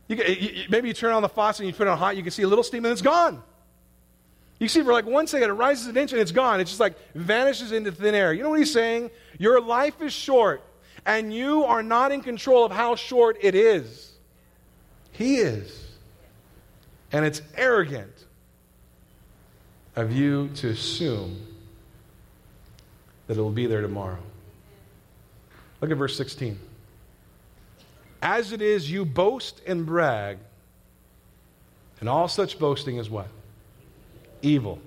You, 0.09 0.17
you, 0.17 0.65
maybe 0.69 0.89
you 0.89 0.95
turn 0.95 1.13
on 1.13 1.23
the 1.23 1.29
faucet 1.29 1.61
and 1.61 1.69
you 1.69 1.75
put 1.75 1.87
it 1.87 1.91
on 1.91 1.99
hot, 1.99 2.17
you 2.17 2.23
can 2.23 2.31
see 2.31 2.43
a 2.43 2.49
little 2.49 2.65
steam 2.65 2.85
and 2.85 2.93
it's 2.93 3.03
gone. 3.03 3.43
You 4.59 4.69
see 4.69 4.83
for 4.83 4.93
like 4.93 5.05
one 5.05 5.27
second, 5.27 5.51
it 5.51 5.55
rises 5.55 5.87
an 5.87 5.97
inch 5.97 6.13
and 6.13 6.21
it's 6.21 6.33
gone. 6.33 6.61
It 6.61 6.65
just 6.65 6.81
like 6.81 6.97
vanishes 7.15 7.73
into 7.73 7.93
thin 7.93 8.15
air. 8.15 8.33
You 8.33 8.43
know 8.43 8.51
what 8.51 8.59
he's 8.59 8.73
saying? 8.73 9.11
Your 9.39 9.61
life 9.61 10.01
is 10.01 10.13
short 10.13 10.63
and 11.05 11.33
you 11.33 11.65
are 11.65 11.83
not 11.83 12.13
in 12.13 12.23
control 12.23 12.65
of 12.65 12.73
how 12.73 12.95
short 12.95 13.37
it 13.41 13.55
is. 13.55 14.13
He 15.13 15.37
is. 15.37 15.85
And 17.13 17.25
it's 17.25 17.43
arrogant 17.55 18.13
of 19.95 20.13
you 20.13 20.49
to 20.57 20.69
assume 20.69 21.47
that 23.27 23.37
it 23.37 23.41
will 23.41 23.51
be 23.51 23.67
there 23.67 23.83
tomorrow. 23.83 24.19
Look 25.81 25.91
at 25.91 25.97
verse 25.97 26.17
16. 26.17 26.59
As 28.23 28.53
it 28.53 28.63
is, 28.63 28.91
you 28.91 29.05
boast 29.05 29.61
and 29.67 29.85
brag, 29.85 30.39
and 32.01 32.09
all 32.09 32.29
such 32.29 32.59
boasting 32.59 32.97
is 32.97 33.09
what? 33.09 33.29
Evil. 34.43 34.81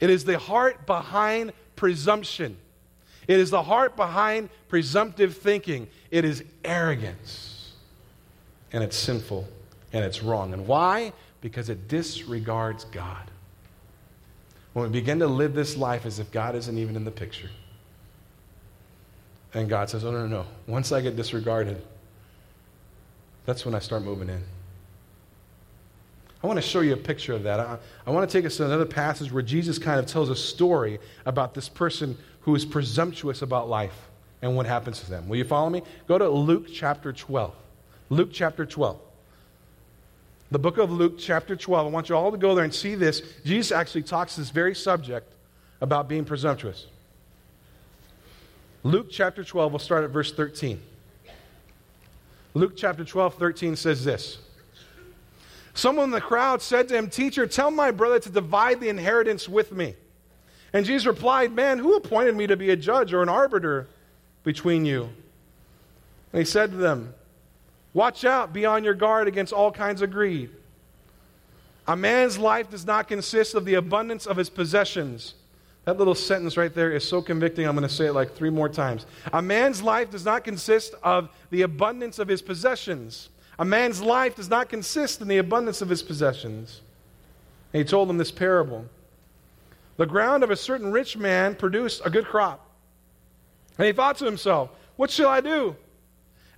It 0.00 0.10
is 0.10 0.24
the 0.24 0.38
heart 0.38 0.86
behind 0.86 1.52
presumption. 1.76 2.56
It 3.26 3.38
is 3.38 3.50
the 3.50 3.62
heart 3.62 3.96
behind 3.96 4.48
presumptive 4.68 5.36
thinking. 5.36 5.88
It 6.10 6.24
is 6.24 6.44
arrogance. 6.64 7.72
And 8.72 8.82
it's 8.82 8.96
sinful 8.96 9.46
and 9.92 10.04
it's 10.04 10.22
wrong. 10.22 10.52
And 10.52 10.66
why? 10.66 11.12
Because 11.40 11.68
it 11.68 11.88
disregards 11.88 12.84
God. 12.84 13.30
When 14.72 14.86
we 14.86 15.00
begin 15.00 15.18
to 15.20 15.26
live 15.26 15.54
this 15.54 15.76
life 15.76 16.06
as 16.06 16.18
if 16.18 16.30
God 16.30 16.54
isn't 16.54 16.78
even 16.78 16.96
in 16.96 17.04
the 17.04 17.10
picture, 17.10 17.50
and 19.54 19.68
God 19.68 19.88
says, 19.90 20.04
Oh, 20.04 20.10
no, 20.10 20.26
no, 20.26 20.42
no. 20.42 20.46
Once 20.66 20.92
I 20.92 21.00
get 21.00 21.16
disregarded, 21.16 21.82
that's 23.46 23.64
when 23.64 23.74
I 23.74 23.78
start 23.78 24.02
moving 24.02 24.28
in. 24.28 24.42
I 26.42 26.46
want 26.46 26.58
to 26.58 26.62
show 26.62 26.80
you 26.80 26.92
a 26.92 26.96
picture 26.96 27.32
of 27.32 27.42
that. 27.44 27.58
I, 27.58 27.78
I, 28.06 28.10
want 28.10 28.28
to 28.28 28.38
take 28.38 28.46
us 28.46 28.56
to 28.58 28.64
another 28.64 28.86
passage 28.86 29.32
where 29.32 29.42
Jesus 29.42 29.78
kind 29.78 29.98
of 29.98 30.06
tells 30.06 30.28
a 30.28 30.36
story 30.36 31.00
about 31.26 31.54
this 31.54 31.68
person 31.68 32.16
who 32.42 32.54
is 32.54 32.64
presumptuous 32.64 33.42
about 33.42 33.68
life 33.68 34.08
and 34.40 34.54
what 34.54 34.66
happens 34.66 35.00
to 35.00 35.10
them. 35.10 35.28
Will 35.28 35.36
you 35.36 35.44
follow 35.44 35.68
me? 35.68 35.82
Go 36.06 36.16
to 36.16 36.28
Luke 36.28 36.66
chapter 36.72 37.12
12. 37.12 37.52
Luke 38.10 38.30
chapter 38.32 38.64
12. 38.64 39.00
The 40.50 40.58
book 40.58 40.78
of 40.78 40.90
Luke, 40.90 41.18
chapter 41.18 41.56
12. 41.56 41.86
I 41.86 41.90
want 41.90 42.08
you 42.08 42.16
all 42.16 42.30
to 42.30 42.38
go 42.38 42.54
there 42.54 42.64
and 42.64 42.74
see 42.74 42.94
this. 42.94 43.22
Jesus 43.44 43.70
actually 43.70 44.02
talks 44.02 44.36
this 44.36 44.48
very 44.48 44.74
subject 44.74 45.30
about 45.80 46.08
being 46.08 46.24
presumptuous. 46.24 46.86
Luke 48.88 49.08
chapter 49.10 49.44
12, 49.44 49.70
we'll 49.70 49.78
start 49.78 50.04
at 50.04 50.08
verse 50.08 50.32
13. 50.32 50.80
Luke 52.54 52.72
chapter 52.74 53.04
12, 53.04 53.34
13 53.34 53.76
says 53.76 54.02
this 54.02 54.38
Someone 55.74 56.06
in 56.06 56.10
the 56.10 56.22
crowd 56.22 56.62
said 56.62 56.88
to 56.88 56.96
him, 56.96 57.10
Teacher, 57.10 57.46
tell 57.46 57.70
my 57.70 57.90
brother 57.90 58.18
to 58.18 58.30
divide 58.30 58.80
the 58.80 58.88
inheritance 58.88 59.46
with 59.46 59.72
me. 59.72 59.94
And 60.72 60.86
Jesus 60.86 61.06
replied, 61.06 61.52
Man, 61.52 61.78
who 61.78 61.96
appointed 61.96 62.34
me 62.34 62.46
to 62.46 62.56
be 62.56 62.70
a 62.70 62.76
judge 62.76 63.12
or 63.12 63.22
an 63.22 63.28
arbiter 63.28 63.88
between 64.42 64.86
you? 64.86 65.10
And 66.32 66.40
he 66.40 66.46
said 66.46 66.70
to 66.70 66.78
them, 66.78 67.12
Watch 67.92 68.24
out, 68.24 68.54
be 68.54 68.64
on 68.64 68.84
your 68.84 68.94
guard 68.94 69.28
against 69.28 69.52
all 69.52 69.70
kinds 69.70 70.00
of 70.00 70.10
greed. 70.10 70.48
A 71.86 71.94
man's 71.94 72.38
life 72.38 72.70
does 72.70 72.86
not 72.86 73.06
consist 73.06 73.54
of 73.54 73.66
the 73.66 73.74
abundance 73.74 74.24
of 74.24 74.38
his 74.38 74.48
possessions. 74.48 75.34
That 75.88 75.96
little 75.96 76.14
sentence 76.14 76.58
right 76.58 76.74
there 76.74 76.92
is 76.92 77.02
so 77.02 77.22
convicting, 77.22 77.66
I'm 77.66 77.74
going 77.74 77.88
to 77.88 77.94
say 77.94 78.08
it 78.08 78.12
like 78.12 78.34
three 78.34 78.50
more 78.50 78.68
times. 78.68 79.06
A 79.32 79.40
man's 79.40 79.80
life 79.80 80.10
does 80.10 80.22
not 80.22 80.44
consist 80.44 80.94
of 81.02 81.30
the 81.48 81.62
abundance 81.62 82.18
of 82.18 82.28
his 82.28 82.42
possessions. 82.42 83.30
A 83.58 83.64
man's 83.64 84.02
life 84.02 84.36
does 84.36 84.50
not 84.50 84.68
consist 84.68 85.22
in 85.22 85.28
the 85.28 85.38
abundance 85.38 85.80
of 85.80 85.88
his 85.88 86.02
possessions. 86.02 86.82
And 87.72 87.82
he 87.82 87.88
told 87.88 88.10
them 88.10 88.18
this 88.18 88.30
parable. 88.30 88.84
The 89.96 90.04
ground 90.04 90.44
of 90.44 90.50
a 90.50 90.56
certain 90.56 90.92
rich 90.92 91.16
man 91.16 91.54
produced 91.54 92.02
a 92.04 92.10
good 92.10 92.26
crop. 92.26 92.68
And 93.78 93.86
he 93.86 93.94
thought 93.94 94.18
to 94.18 94.26
himself, 94.26 94.68
What 94.96 95.10
shall 95.10 95.30
I 95.30 95.40
do? 95.40 95.74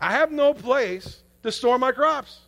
I 0.00 0.10
have 0.10 0.32
no 0.32 0.54
place 0.54 1.20
to 1.44 1.52
store 1.52 1.78
my 1.78 1.92
crops. 1.92 2.40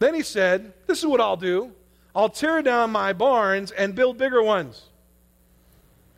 Then 0.00 0.16
he 0.16 0.22
said, 0.22 0.72
This 0.88 0.98
is 0.98 1.06
what 1.06 1.20
I'll 1.20 1.36
do 1.36 1.70
I'll 2.12 2.28
tear 2.28 2.60
down 2.60 2.90
my 2.90 3.12
barns 3.12 3.70
and 3.70 3.94
build 3.94 4.18
bigger 4.18 4.42
ones. 4.42 4.88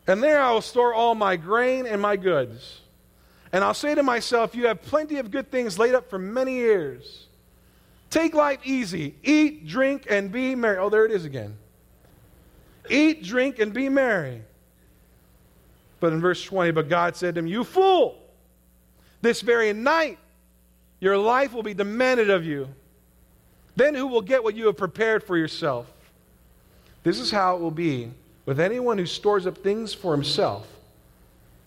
And 0.07 0.21
there 0.21 0.41
I 0.41 0.51
will 0.51 0.61
store 0.61 0.93
all 0.93 1.15
my 1.15 1.35
grain 1.35 1.85
and 1.85 2.01
my 2.01 2.15
goods. 2.15 2.81
And 3.51 3.63
I'll 3.63 3.73
say 3.73 3.95
to 3.95 4.03
myself, 4.03 4.55
You 4.55 4.67
have 4.67 4.81
plenty 4.83 5.17
of 5.17 5.31
good 5.31 5.51
things 5.51 5.79
laid 5.79 5.95
up 5.95 6.09
for 6.09 6.19
many 6.19 6.55
years. 6.55 7.27
Take 8.09 8.33
life 8.33 8.59
easy. 8.63 9.15
Eat, 9.23 9.67
drink, 9.67 10.07
and 10.09 10.31
be 10.31 10.55
merry. 10.55 10.77
Oh, 10.77 10.89
there 10.89 11.05
it 11.05 11.11
is 11.11 11.25
again. 11.25 11.57
Eat, 12.89 13.23
drink, 13.23 13.59
and 13.59 13.73
be 13.73 13.89
merry. 13.89 14.41
But 15.99 16.13
in 16.13 16.21
verse 16.21 16.43
20, 16.43 16.71
but 16.71 16.87
God 16.87 17.15
said 17.15 17.35
to 17.35 17.39
him, 17.39 17.47
You 17.47 17.63
fool, 17.63 18.21
this 19.21 19.41
very 19.41 19.73
night 19.73 20.19
Your 20.99 21.17
life 21.17 21.53
will 21.53 21.63
be 21.63 21.73
demanded 21.73 22.29
of 22.29 22.45
you. 22.45 22.67
Then 23.75 23.95
who 23.95 24.07
will 24.07 24.21
get 24.21 24.43
what 24.43 24.55
you 24.55 24.67
have 24.67 24.77
prepared 24.77 25.23
for 25.23 25.37
yourself? 25.37 25.91
This 27.03 27.19
is 27.19 27.31
how 27.31 27.55
it 27.55 27.61
will 27.61 27.71
be 27.71 28.11
with 28.45 28.59
anyone 28.59 28.97
who 28.97 29.05
stores 29.05 29.47
up 29.47 29.57
things 29.57 29.93
for 29.93 30.13
himself, 30.13 30.67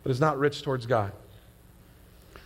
but 0.03 0.11
is 0.11 0.21
not 0.21 0.39
rich 0.39 0.63
towards 0.63 0.87
God. 0.87 1.13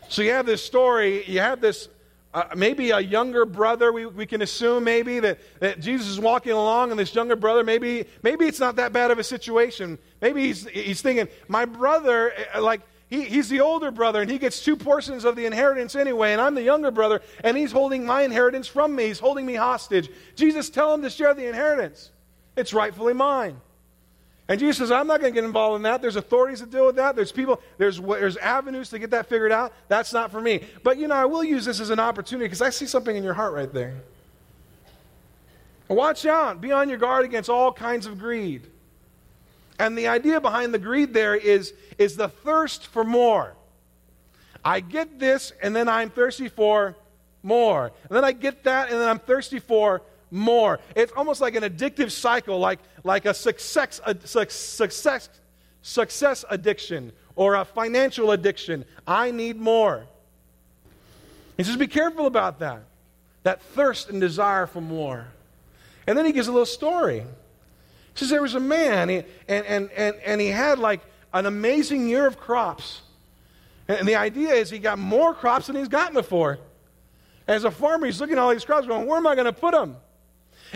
So 0.08 0.22
you 0.22 0.32
have 0.32 0.46
this 0.46 0.64
story, 0.64 1.24
you 1.26 1.40
have 1.40 1.60
this 1.60 1.88
uh, 2.34 2.44
maybe 2.56 2.90
a 2.90 3.00
younger 3.00 3.44
brother, 3.44 3.92
we, 3.92 4.06
we 4.06 4.24
can 4.24 4.40
assume 4.40 4.84
maybe 4.84 5.20
that, 5.20 5.38
that 5.60 5.80
Jesus 5.80 6.06
is 6.08 6.18
walking 6.18 6.52
along 6.52 6.90
and 6.90 6.98
this 6.98 7.14
younger 7.14 7.36
brother, 7.36 7.62
maybe, 7.62 8.06
maybe 8.22 8.46
it's 8.46 8.60
not 8.60 8.76
that 8.76 8.92
bad 8.92 9.10
of 9.10 9.18
a 9.18 9.24
situation. 9.24 9.98
Maybe 10.22 10.46
he's, 10.46 10.66
he's 10.68 11.02
thinking, 11.02 11.28
my 11.48 11.66
brother, 11.66 12.32
uh, 12.54 12.62
like, 12.62 12.80
he, 13.10 13.24
he's 13.24 13.50
the 13.50 13.60
older 13.60 13.90
brother 13.90 14.22
and 14.22 14.30
he 14.30 14.38
gets 14.38 14.64
two 14.64 14.76
portions 14.76 15.26
of 15.26 15.36
the 15.36 15.44
inheritance 15.44 15.94
anyway, 15.94 16.32
and 16.32 16.40
I'm 16.40 16.54
the 16.54 16.62
younger 16.62 16.90
brother 16.90 17.20
and 17.44 17.54
he's 17.54 17.70
holding 17.70 18.06
my 18.06 18.22
inheritance 18.22 18.66
from 18.66 18.96
me. 18.96 19.08
He's 19.08 19.18
holding 19.18 19.44
me 19.44 19.54
hostage. 19.54 20.08
Jesus, 20.34 20.70
tell 20.70 20.94
him 20.94 21.02
to 21.02 21.10
share 21.10 21.34
the 21.34 21.46
inheritance. 21.46 22.10
It's 22.56 22.72
rightfully 22.72 23.12
mine. 23.12 23.60
And 24.52 24.60
Jesus 24.60 24.76
says, 24.76 24.90
I'm 24.90 25.06
not 25.06 25.22
going 25.22 25.32
to 25.32 25.34
get 25.34 25.46
involved 25.46 25.76
in 25.76 25.82
that. 25.84 26.02
There's 26.02 26.16
authorities 26.16 26.60
that 26.60 26.70
deal 26.70 26.84
with 26.84 26.96
that. 26.96 27.16
There's 27.16 27.32
people, 27.32 27.58
there's, 27.78 27.98
there's 27.98 28.36
avenues 28.36 28.90
to 28.90 28.98
get 28.98 29.08
that 29.12 29.26
figured 29.26 29.50
out. 29.50 29.72
That's 29.88 30.12
not 30.12 30.30
for 30.30 30.42
me. 30.42 30.66
But, 30.82 30.98
you 30.98 31.08
know, 31.08 31.14
I 31.14 31.24
will 31.24 31.42
use 31.42 31.64
this 31.64 31.80
as 31.80 31.88
an 31.88 31.98
opportunity 31.98 32.44
because 32.44 32.60
I 32.60 32.68
see 32.68 32.84
something 32.84 33.16
in 33.16 33.24
your 33.24 33.32
heart 33.32 33.54
right 33.54 33.72
there. 33.72 34.02
Watch 35.88 36.26
out. 36.26 36.60
Be 36.60 36.70
on 36.70 36.90
your 36.90 36.98
guard 36.98 37.24
against 37.24 37.48
all 37.48 37.72
kinds 37.72 38.04
of 38.04 38.18
greed. 38.18 38.66
And 39.78 39.96
the 39.96 40.08
idea 40.08 40.38
behind 40.38 40.74
the 40.74 40.78
greed 40.78 41.14
there 41.14 41.34
is, 41.34 41.72
is 41.96 42.16
the 42.16 42.28
thirst 42.28 42.88
for 42.88 43.04
more. 43.04 43.54
I 44.62 44.80
get 44.80 45.18
this, 45.18 45.54
and 45.62 45.74
then 45.74 45.88
I'm 45.88 46.10
thirsty 46.10 46.50
for 46.50 46.94
more. 47.42 47.86
And 47.86 48.10
then 48.14 48.22
I 48.22 48.32
get 48.32 48.64
that, 48.64 48.90
and 48.90 49.00
then 49.00 49.08
I'm 49.08 49.18
thirsty 49.18 49.60
for 49.60 50.02
more. 50.32 50.80
It's 50.96 51.12
almost 51.12 51.40
like 51.40 51.54
an 51.54 51.62
addictive 51.62 52.10
cycle, 52.10 52.58
like, 52.58 52.80
like 53.04 53.26
a 53.26 53.34
success, 53.34 54.00
a 54.04 54.16
success, 54.26 55.28
success 55.82 56.44
addiction 56.50 57.12
or 57.36 57.54
a 57.54 57.64
financial 57.64 58.32
addiction. 58.32 58.84
I 59.06 59.30
need 59.30 59.60
more. 59.60 60.06
He 61.56 61.64
says, 61.64 61.76
be 61.76 61.86
careful 61.86 62.26
about 62.26 62.58
that. 62.60 62.82
That 63.42 63.60
thirst 63.60 64.08
and 64.08 64.20
desire 64.20 64.66
for 64.66 64.80
more. 64.80 65.26
And 66.06 66.16
then 66.16 66.24
he 66.24 66.32
gives 66.32 66.48
a 66.48 66.52
little 66.52 66.66
story. 66.66 67.20
He 67.20 67.26
says 68.18 68.30
there 68.30 68.42
was 68.42 68.54
a 68.54 68.60
man, 68.60 69.10
and, 69.10 69.24
and, 69.48 69.90
and, 69.90 70.16
and 70.24 70.40
he 70.40 70.48
had 70.48 70.78
like 70.78 71.00
an 71.32 71.46
amazing 71.46 72.08
year 72.08 72.26
of 72.26 72.38
crops. 72.38 73.02
And 73.88 74.06
the 74.06 74.16
idea 74.16 74.50
is 74.50 74.70
he 74.70 74.78
got 74.78 74.98
more 74.98 75.34
crops 75.34 75.66
than 75.66 75.76
he's 75.76 75.88
gotten 75.88 76.14
before. 76.14 76.58
As 77.48 77.64
a 77.64 77.70
farmer, 77.70 78.06
he's 78.06 78.20
looking 78.20 78.36
at 78.36 78.38
all 78.38 78.50
these 78.50 78.64
crops 78.64 78.86
going, 78.86 79.06
where 79.06 79.18
am 79.18 79.26
I 79.26 79.34
going 79.34 79.46
to 79.46 79.52
put 79.52 79.72
them? 79.72 79.96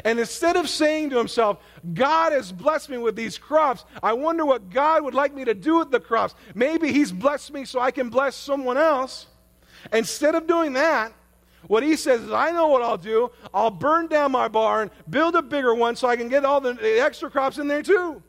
And 0.05 0.19
instead 0.19 0.57
of 0.57 0.69
saying 0.69 1.11
to 1.11 1.19
himself, 1.19 1.59
God 1.95 2.33
has 2.33 2.53
blessed 2.53 2.91
me 2.91 2.99
with 2.99 3.17
these 3.17 3.39
crops, 3.39 3.85
I 4.03 4.13
wonder 4.13 4.45
what 4.45 4.71
God 4.71 5.03
would 5.05 5.15
like 5.15 5.35
me 5.35 5.45
to 5.45 5.55
do 5.55 5.79
with 5.79 5.91
the 5.91 6.01
crops. 6.01 6.35
Maybe 6.55 6.93
He's 6.93 7.13
blessed 7.13 7.53
me 7.53 7.65
so 7.65 7.81
I 7.81 7.91
can 7.91 8.11
bless 8.11 8.37
someone 8.37 8.77
else. 8.77 9.27
Instead 9.93 10.35
of 10.35 10.47
doing 10.47 10.75
that, 10.75 11.13
what 11.69 11.83
he 11.83 11.97
says 11.97 12.21
is, 12.23 12.33
I 12.33 12.51
know 12.53 12.69
what 12.69 12.83
I'll 12.83 12.99
do. 12.99 13.31
I'll 13.53 13.71
burn 13.71 14.07
down 14.07 14.33
my 14.33 14.49
barn, 14.49 14.91
build 15.11 15.35
a 15.35 15.43
bigger 15.43 15.75
one 15.75 15.97
so 15.97 16.09
I 16.09 16.17
can 16.17 16.29
get 16.29 16.45
all 16.45 16.61
the, 16.61 16.79
extra 17.01 17.31
crops 17.31 17.59
in 17.59 17.67
there 17.67 17.83
too. 17.83 18.23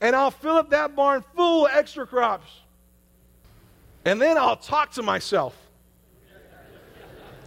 And 0.00 0.16
I'll 0.16 0.30
fill 0.30 0.56
up 0.56 0.70
that 0.70 0.96
barn 0.96 1.24
full 1.34 1.66
of 1.66 1.72
extra 1.72 2.06
crops. 2.06 2.48
And 4.04 4.20
then 4.20 4.38
I'll 4.38 4.56
talk 4.56 4.92
to 4.92 5.02
myself. 5.02 5.56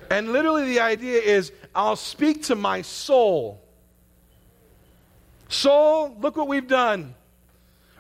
And 0.10 0.32
literally, 0.32 0.66
the 0.66 0.80
idea 0.80 1.20
is 1.20 1.52
I'll 1.76 1.96
speak 1.96 2.44
to 2.44 2.56
my 2.56 2.82
soul. 2.82 3.62
Soul, 5.50 6.16
look 6.20 6.36
what 6.36 6.48
we've 6.48 6.68
done. 6.68 7.16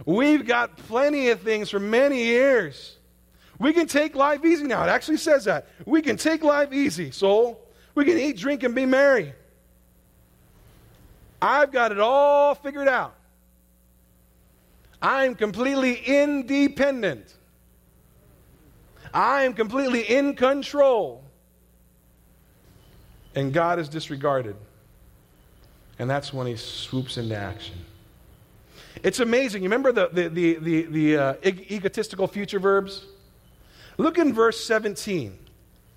We've 0.05 0.45
got 0.45 0.77
plenty 0.77 1.29
of 1.29 1.41
things 1.41 1.69
for 1.69 1.79
many 1.79 2.23
years. 2.23 2.97
We 3.59 3.73
can 3.73 3.87
take 3.87 4.15
life 4.15 4.43
easy 4.43 4.65
now. 4.65 4.83
It 4.83 4.89
actually 4.89 5.17
says 5.17 5.45
that. 5.45 5.67
We 5.85 6.01
can 6.01 6.17
take 6.17 6.43
life 6.43 6.73
easy, 6.73 7.11
soul. 7.11 7.67
We 7.95 8.05
can 8.05 8.17
eat, 8.17 8.37
drink, 8.37 8.63
and 8.63 8.73
be 8.73 8.85
merry. 8.85 9.33
I've 11.41 11.71
got 11.71 11.91
it 11.91 11.99
all 11.99 12.55
figured 12.55 12.87
out. 12.87 13.15
I'm 15.01 15.35
completely 15.35 15.95
independent. 15.95 17.35
I 19.13 19.43
am 19.43 19.53
completely 19.53 20.01
in 20.01 20.35
control 20.35 21.22
and 23.35 23.53
God 23.53 23.79
is 23.79 23.89
disregarded. 23.89 24.55
And 25.99 26.09
that's 26.09 26.33
when 26.33 26.47
he 26.47 26.55
swoops 26.55 27.17
into 27.17 27.35
action. 27.35 27.75
It's 29.03 29.19
amazing. 29.19 29.63
You 29.63 29.69
remember 29.69 29.91
the, 29.91 30.09
the, 30.11 30.27
the, 30.29 30.53
the, 30.55 30.81
the 30.83 31.17
uh, 31.17 31.33
egotistical 31.43 32.27
future 32.27 32.59
verbs? 32.59 33.05
Look 33.97 34.17
in 34.17 34.33
verse 34.33 34.63
17 34.63 35.37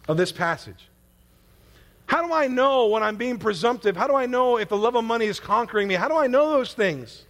of 0.08 0.16
this 0.16 0.32
passage. 0.32 0.88
How 2.06 2.24
do 2.26 2.32
I 2.32 2.46
know 2.46 2.86
when 2.86 3.02
I'm 3.02 3.16
being 3.16 3.38
presumptive? 3.38 3.96
How 3.96 4.06
do 4.06 4.14
I 4.14 4.26
know 4.26 4.58
if 4.58 4.68
the 4.68 4.76
love 4.76 4.94
of 4.94 5.04
money 5.04 5.26
is 5.26 5.40
conquering 5.40 5.88
me? 5.88 5.94
How 5.94 6.08
do 6.08 6.16
I 6.16 6.26
know 6.26 6.50
those 6.50 6.72
things? 6.72 7.24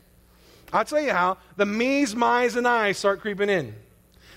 I'll 0.72 0.84
tell 0.84 1.00
you 1.00 1.12
how. 1.12 1.38
The 1.56 1.66
me's, 1.66 2.14
my's, 2.14 2.56
and 2.56 2.68
I's 2.68 2.98
start 2.98 3.20
creeping 3.20 3.48
in. 3.48 3.74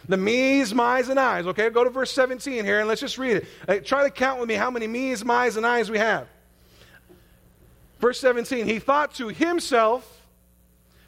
The 0.10 0.18
me's, 0.18 0.74
my's, 0.74 1.08
and 1.08 1.20
I's. 1.20 1.46
Okay, 1.46 1.70
go 1.70 1.84
to 1.84 1.92
verse 1.92 2.12
17 2.12 2.66
here 2.66 2.80
and 2.80 2.88
let's 2.88 3.00
just 3.00 3.20
read 3.20 3.38
it. 3.38 3.48
Uh, 3.68 3.76
try 3.76 4.04
to 4.04 4.10
count 4.10 4.40
with 4.40 4.50
me 4.50 4.56
how 4.56 4.72
many 4.72 4.88
me's, 4.88 5.24
my's, 5.24 5.56
and 5.56 5.66
I's 5.66 5.92
we 5.92 6.00
have. 6.00 6.28
Verse 8.00 8.20
17, 8.20 8.66
he 8.66 8.80
thought 8.80 9.14
to 9.16 9.28
himself, 9.28 10.24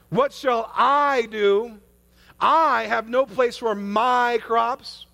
What 0.10 0.32
shall 0.32 0.72
I 0.76 1.28
do? 1.32 1.80
I 2.40 2.84
have 2.84 3.10
no 3.10 3.26
place 3.26 3.58
for 3.58 3.74
my 3.74 4.38
crops. 4.44 5.08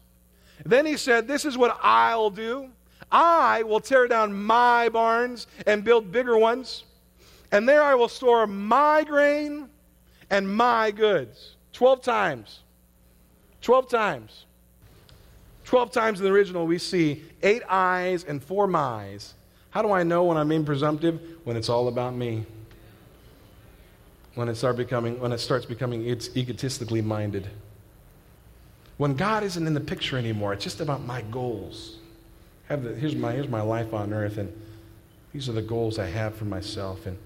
Then 0.66 0.86
he 0.86 0.98
said, 0.98 1.26
This 1.26 1.46
is 1.46 1.58
what 1.58 1.80
I'll 1.82 2.30
do. 2.30 2.70
I 3.10 3.64
will 3.64 3.80
tear 3.80 4.10
down 4.10 4.34
my 4.34 4.90
barns 4.90 5.48
and 5.66 5.86
build 5.86 6.12
bigger 6.12 6.38
ones, 6.38 6.84
and 7.54 7.70
there 7.70 7.84
I 7.84 7.96
will 7.96 8.10
store 8.10 8.48
my 8.48 9.06
grain 9.06 9.70
and 10.30 10.54
my 10.54 10.92
goods. 10.92 11.56
Twelve 11.72 12.02
times. 12.02 12.64
12 13.62 13.90
times. 13.90 14.46
12 15.66 15.92
times 15.92 16.20
in 16.20 16.26
the 16.26 16.32
original, 16.32 16.66
we 16.66 16.78
see 16.78 17.24
eight 17.44 17.62
I's 17.70 18.24
and 18.24 18.42
four 18.42 18.68
my's. 18.68 19.34
How 19.70 19.82
do 19.82 19.92
I 19.92 20.04
know 20.04 20.24
when 20.24 20.38
I'm 20.38 20.48
being 20.48 20.66
presumptive? 20.66 21.20
When 21.44 21.58
it's 21.58 21.70
all 21.70 21.88
about 21.88 22.16
me. 22.16 22.46
When 24.36 24.48
it, 24.48 24.56
start 24.56 24.78
becoming, 24.78 25.20
when 25.20 25.32
it 25.32 25.40
starts 25.40 25.66
becoming 25.66 26.08
it's 26.08 26.36
egotistically 26.38 27.02
minded. 27.02 27.50
When 28.98 29.16
God 29.16 29.44
isn't 29.44 29.68
in 29.68 29.74
the 29.74 29.82
picture 29.82 30.18
anymore, 30.18 30.54
it's 30.54 30.64
just 30.64 30.80
about 30.80 31.04
my 31.04 31.22
goals. 31.24 31.98
Have 32.70 32.84
the, 32.84 32.96
here's, 32.96 33.16
my, 33.16 33.32
here's 33.32 33.48
my 33.48 33.62
life 33.62 33.94
on 33.94 34.14
earth, 34.14 34.38
and 34.38 34.52
these 35.34 35.50
are 35.50 35.54
the 35.54 35.62
goals 35.62 36.00
I 36.00 36.06
have 36.08 36.36
for 36.36 36.46
myself, 36.46 37.06
and, 37.06 37.18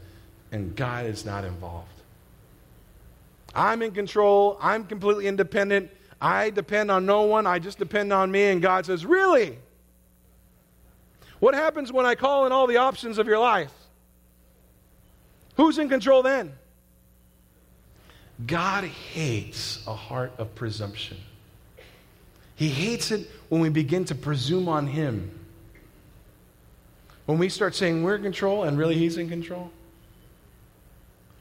and 0.51 0.75
God 0.75 1.05
is 1.05 1.25
not 1.25 1.43
involved. 1.43 1.87
I'm 3.53 3.81
in 3.81 3.91
control, 3.91 4.57
I'm 4.61 4.85
completely 4.85 5.27
independent. 5.27 5.89
I 6.21 6.51
depend 6.51 6.91
on 6.91 7.07
no 7.07 7.23
one, 7.23 7.47
I 7.47 7.57
just 7.57 7.79
depend 7.79 8.13
on 8.13 8.31
me. 8.31 8.43
And 8.43 8.61
God 8.61 8.85
says, 8.85 9.05
Really? 9.05 9.57
What 11.39 11.55
happens 11.55 11.91
when 11.91 12.05
I 12.05 12.13
call 12.13 12.45
in 12.45 12.51
all 12.51 12.67
the 12.67 12.77
options 12.77 13.17
of 13.17 13.25
your 13.25 13.39
life? 13.39 13.73
Who's 15.57 15.79
in 15.79 15.89
control 15.89 16.21
then? 16.21 16.53
God 18.45 18.83
hates 18.83 19.83
a 19.87 19.95
heart 19.95 20.33
of 20.37 20.53
presumption. 20.53 21.17
He 22.55 22.69
hates 22.69 23.09
it 23.09 23.27
when 23.49 23.59
we 23.59 23.69
begin 23.69 24.05
to 24.05 24.15
presume 24.15 24.69
on 24.69 24.85
Him. 24.85 25.31
When 27.25 27.39
we 27.39 27.49
start 27.49 27.73
saying 27.73 28.03
we're 28.03 28.15
in 28.15 28.23
control 28.23 28.63
and 28.63 28.77
really 28.77 28.95
He's 28.95 29.17
in 29.17 29.27
control. 29.27 29.71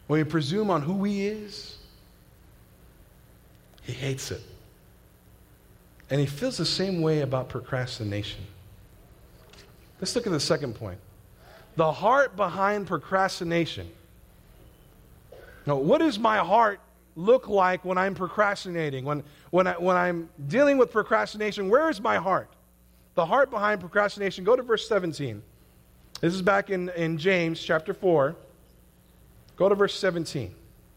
When 0.06 0.20
we 0.20 0.24
presume 0.24 0.70
on 0.70 0.80
who 0.80 1.04
He 1.04 1.26
is, 1.26 1.76
He 3.82 3.92
hates 3.92 4.30
it. 4.30 4.40
And 6.10 6.20
he 6.20 6.26
feels 6.26 6.56
the 6.56 6.66
same 6.66 7.00
way 7.00 7.20
about 7.20 7.48
procrastination. 7.48 8.40
Let's 10.00 10.14
look 10.16 10.26
at 10.26 10.32
the 10.32 10.40
second 10.40 10.74
point. 10.74 10.98
The 11.76 11.92
heart 11.92 12.36
behind 12.36 12.88
procrastination. 12.88 13.88
Now, 15.66 15.76
what 15.76 15.98
does 15.98 16.18
my 16.18 16.38
heart 16.38 16.80
look 17.14 17.48
like 17.48 17.84
when 17.84 17.96
I'm 17.96 18.14
procrastinating? 18.14 19.04
When, 19.04 19.22
when, 19.50 19.66
I, 19.66 19.72
when 19.74 19.96
I'm 19.96 20.28
dealing 20.48 20.78
with 20.78 20.90
procrastination, 20.90 21.68
where 21.68 21.88
is 21.88 22.00
my 22.00 22.16
heart? 22.16 22.48
The 23.14 23.26
heart 23.26 23.50
behind 23.50 23.80
procrastination. 23.80 24.44
Go 24.44 24.56
to 24.56 24.62
verse 24.62 24.88
17. 24.88 25.42
This 26.20 26.34
is 26.34 26.42
back 26.42 26.70
in, 26.70 26.88
in 26.90 27.18
James 27.18 27.62
chapter 27.62 27.94
4. 27.94 28.34
Go 29.56 29.68
to 29.68 29.74
verse 29.74 29.94
17. 29.94 30.54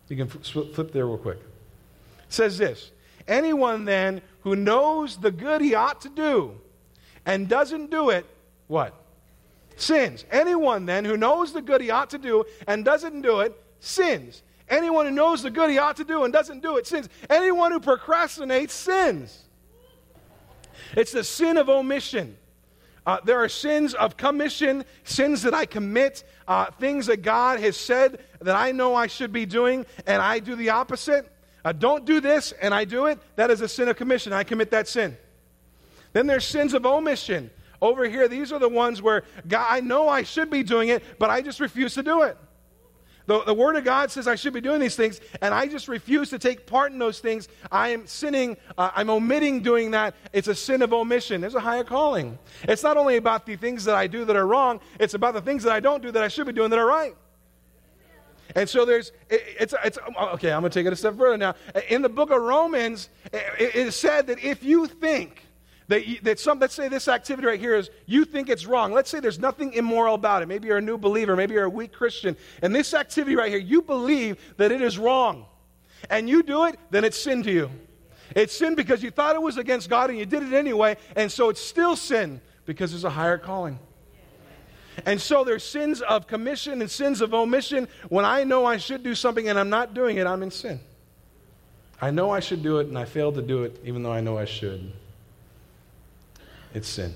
You 0.09 0.15
can 0.15 0.27
flip 0.27 0.91
there 0.91 1.05
real 1.05 1.17
quick. 1.17 1.37
It 1.37 2.33
says 2.33 2.57
this 2.57 2.91
Anyone 3.27 3.85
then 3.85 4.21
who 4.41 4.55
knows 4.55 5.17
the 5.17 5.31
good 5.31 5.61
he 5.61 5.75
ought 5.75 6.01
to 6.01 6.09
do 6.09 6.59
and 7.25 7.47
doesn't 7.47 7.89
do 7.89 8.09
it, 8.09 8.25
what? 8.67 8.93
Sins. 9.75 10.25
Anyone 10.31 10.85
then 10.85 11.05
who 11.05 11.17
knows 11.17 11.53
the 11.53 11.61
good 11.61 11.81
he 11.81 11.89
ought 11.89 12.09
to 12.11 12.17
do 12.17 12.43
and 12.67 12.83
doesn't 12.83 13.21
do 13.21 13.39
it, 13.39 13.55
sins. 13.79 14.43
Anyone 14.69 15.05
who 15.05 15.11
knows 15.11 15.41
the 15.43 15.51
good 15.51 15.69
he 15.69 15.77
ought 15.77 15.97
to 15.97 16.03
do 16.03 16.23
and 16.23 16.33
doesn't 16.33 16.61
do 16.61 16.77
it, 16.77 16.87
sins. 16.87 17.09
Anyone 17.29 17.71
who 17.71 17.79
procrastinates, 17.79 18.71
sins. 18.71 19.43
It's 20.95 21.11
the 21.11 21.23
sin 21.23 21.57
of 21.57 21.69
omission. 21.69 22.37
Uh, 23.05 23.17
there 23.25 23.43
are 23.43 23.49
sins 23.49 23.93
of 23.95 24.15
commission, 24.15 24.85
sins 25.03 25.41
that 25.41 25.53
I 25.53 25.65
commit, 25.65 26.23
uh, 26.47 26.71
things 26.79 27.07
that 27.07 27.21
God 27.21 27.59
has 27.59 27.75
said 27.75 28.23
that 28.41 28.55
I 28.55 28.71
know 28.71 28.95
I 28.95 29.07
should 29.07 29.33
be 29.33 29.45
doing, 29.45 29.85
and 30.07 30.21
I 30.21 30.39
do 30.39 30.55
the 30.55 30.69
opposite. 30.69 31.29
Uh, 31.65 31.71
don't 31.71 32.05
do 32.05 32.19
this, 32.19 32.51
and 32.61 32.73
I 32.73 32.85
do 32.85 33.05
it. 33.05 33.19
That 33.35 33.49
is 33.49 33.61
a 33.61 33.67
sin 33.67 33.87
of 33.87 33.95
commission. 33.95 34.33
I 34.33 34.43
commit 34.43 34.71
that 34.71 34.87
sin. 34.87 35.17
Then 36.11 36.27
there's 36.27 36.45
sins 36.45 36.73
of 36.73 36.85
omission. 36.85 37.49
Over 37.81 38.07
here, 38.07 38.27
these 38.27 38.51
are 38.51 38.59
the 38.59 38.69
ones 38.69 39.01
where 39.01 39.23
God, 39.47 39.67
I 39.69 39.81
know 39.81 40.07
I 40.07 40.23
should 40.23 40.49
be 40.49 40.63
doing 40.63 40.89
it, 40.89 41.03
but 41.19 41.29
I 41.29 41.41
just 41.41 41.59
refuse 41.59 41.93
to 41.95 42.03
do 42.03 42.21
it. 42.21 42.37
The, 43.25 43.41
the 43.43 43.53
Word 43.53 43.77
of 43.77 43.85
God 43.85 44.11
says 44.11 44.27
I 44.27 44.35
should 44.35 44.53
be 44.53 44.61
doing 44.61 44.81
these 44.81 44.95
things, 44.95 45.21
and 45.41 45.53
I 45.53 45.67
just 45.67 45.87
refuse 45.87 46.29
to 46.31 46.39
take 46.39 46.67
part 46.67 46.91
in 46.91 46.99
those 46.99 47.19
things. 47.19 47.47
I 47.71 47.89
am 47.89 48.05
sinning. 48.05 48.57
Uh, 48.77 48.91
I'm 48.95 49.09
omitting 49.09 49.61
doing 49.61 49.91
that. 49.91 50.15
It's 50.33 50.49
a 50.49 50.55
sin 50.55 50.81
of 50.81 50.93
omission. 50.93 51.39
There's 51.39 51.55
a 51.55 51.61
higher 51.61 51.85
calling. 51.85 52.37
It's 52.63 52.83
not 52.83 52.97
only 52.97 53.15
about 53.15 53.45
the 53.45 53.55
things 53.55 53.85
that 53.85 53.95
I 53.95 54.07
do 54.07 54.25
that 54.25 54.35
are 54.35 54.45
wrong, 54.45 54.81
it's 54.99 55.13
about 55.13 55.33
the 55.33 55.41
things 55.41 55.63
that 55.63 55.71
I 55.71 55.79
don't 55.79 56.01
do 56.01 56.11
that 56.11 56.23
I 56.23 56.27
should 56.27 56.47
be 56.47 56.53
doing 56.53 56.69
that 56.71 56.79
are 56.79 56.85
right. 56.85 57.15
And 58.55 58.69
so 58.69 58.85
there's, 58.85 59.11
it's, 59.29 59.73
it's, 59.83 59.97
okay, 60.33 60.51
I'm 60.51 60.61
going 60.61 60.71
to 60.71 60.79
take 60.79 60.85
it 60.85 60.93
a 60.93 60.95
step 60.95 61.17
further 61.17 61.37
now. 61.37 61.55
In 61.89 62.01
the 62.01 62.09
book 62.09 62.29
of 62.29 62.41
Romans, 62.41 63.09
it, 63.31 63.75
is 63.75 63.95
said 63.95 64.27
that 64.27 64.43
if 64.43 64.63
you 64.63 64.85
think 64.85 65.41
that, 65.87 66.07
you, 66.07 66.19
that 66.21 66.39
some, 66.39 66.59
let's 66.59 66.73
say 66.73 66.87
this 66.87 67.07
activity 67.07 67.47
right 67.47 67.59
here 67.59 67.75
is, 67.75 67.89
you 68.05 68.25
think 68.25 68.49
it's 68.49 68.65
wrong. 68.65 68.91
Let's 68.91 69.09
say 69.09 69.19
there's 69.19 69.39
nothing 69.39 69.73
immoral 69.73 70.15
about 70.15 70.41
it. 70.41 70.47
Maybe 70.47 70.67
you're 70.67 70.77
a 70.77 70.81
new 70.81 70.97
believer, 70.97 71.35
maybe 71.35 71.53
you're 71.53 71.65
a 71.65 71.69
weak 71.69 71.93
Christian. 71.93 72.37
And 72.61 72.75
this 72.75 72.93
activity 72.93 73.35
right 73.35 73.49
here, 73.49 73.59
you 73.59 73.81
believe 73.81 74.37
that 74.57 74.71
it 74.71 74.81
is 74.81 74.97
wrong. 74.97 75.45
And 76.09 76.29
you 76.29 76.43
do 76.43 76.65
it, 76.65 76.79
then 76.91 77.03
it's 77.03 77.17
sin 77.17 77.43
to 77.43 77.51
you. 77.51 77.69
It's 78.35 78.55
sin 78.55 78.75
because 78.75 79.03
you 79.03 79.11
thought 79.11 79.35
it 79.35 79.41
was 79.41 79.57
against 79.57 79.89
God 79.89 80.09
and 80.09 80.19
you 80.19 80.25
did 80.25 80.43
it 80.43 80.53
anyway, 80.53 80.97
and 81.15 81.31
so 81.31 81.49
it's 81.49 81.61
still 81.61 81.95
sin 81.95 82.41
because 82.65 82.91
there's 82.91 83.03
a 83.03 83.09
higher 83.09 83.37
calling. 83.37 83.79
And 85.05 85.19
so 85.19 85.43
there's 85.43 85.63
sins 85.63 86.01
of 86.01 86.27
commission 86.27 86.81
and 86.81 86.89
sins 86.89 87.21
of 87.21 87.33
omission. 87.33 87.87
When 88.09 88.25
I 88.25 88.43
know 88.43 88.65
I 88.65 88.77
should 88.77 89.03
do 89.03 89.15
something 89.15 89.49
and 89.49 89.59
I'm 89.59 89.69
not 89.69 89.93
doing 89.93 90.17
it, 90.17 90.27
I'm 90.27 90.43
in 90.43 90.51
sin. 90.51 90.79
I 92.01 92.11
know 92.11 92.31
I 92.31 92.39
should 92.39 92.63
do 92.63 92.79
it 92.79 92.87
and 92.87 92.97
I 92.97 93.05
fail 93.05 93.31
to 93.31 93.41
do 93.41 93.63
it 93.63 93.79
even 93.85 94.03
though 94.03 94.11
I 94.11 94.21
know 94.21 94.37
I 94.37 94.45
should 94.45 94.91
it's 96.73 96.87
sin. 96.87 97.13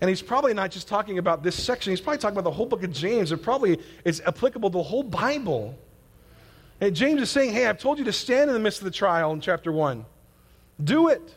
And 0.00 0.10
he's 0.10 0.22
probably 0.22 0.52
not 0.52 0.70
just 0.70 0.88
talking 0.88 1.18
about 1.18 1.42
this 1.42 1.62
section, 1.62 1.90
he's 1.90 2.00
probably 2.00 2.18
talking 2.18 2.34
about 2.36 2.48
the 2.48 2.54
whole 2.54 2.66
book 2.66 2.82
of 2.82 2.92
James. 2.92 3.32
It 3.32 3.38
probably 3.38 3.80
is 4.04 4.20
applicable 4.26 4.70
to 4.70 4.76
the 4.76 4.82
whole 4.82 5.02
Bible. 5.02 5.76
And 6.80 6.94
James 6.94 7.22
is 7.22 7.30
saying, 7.30 7.54
Hey, 7.54 7.66
I've 7.66 7.78
told 7.78 7.98
you 7.98 8.04
to 8.04 8.12
stand 8.12 8.50
in 8.50 8.54
the 8.54 8.60
midst 8.60 8.80
of 8.80 8.84
the 8.84 8.90
trial 8.90 9.32
in 9.32 9.40
chapter 9.40 9.72
1. 9.72 10.04
Do 10.84 11.08
it. 11.08 11.34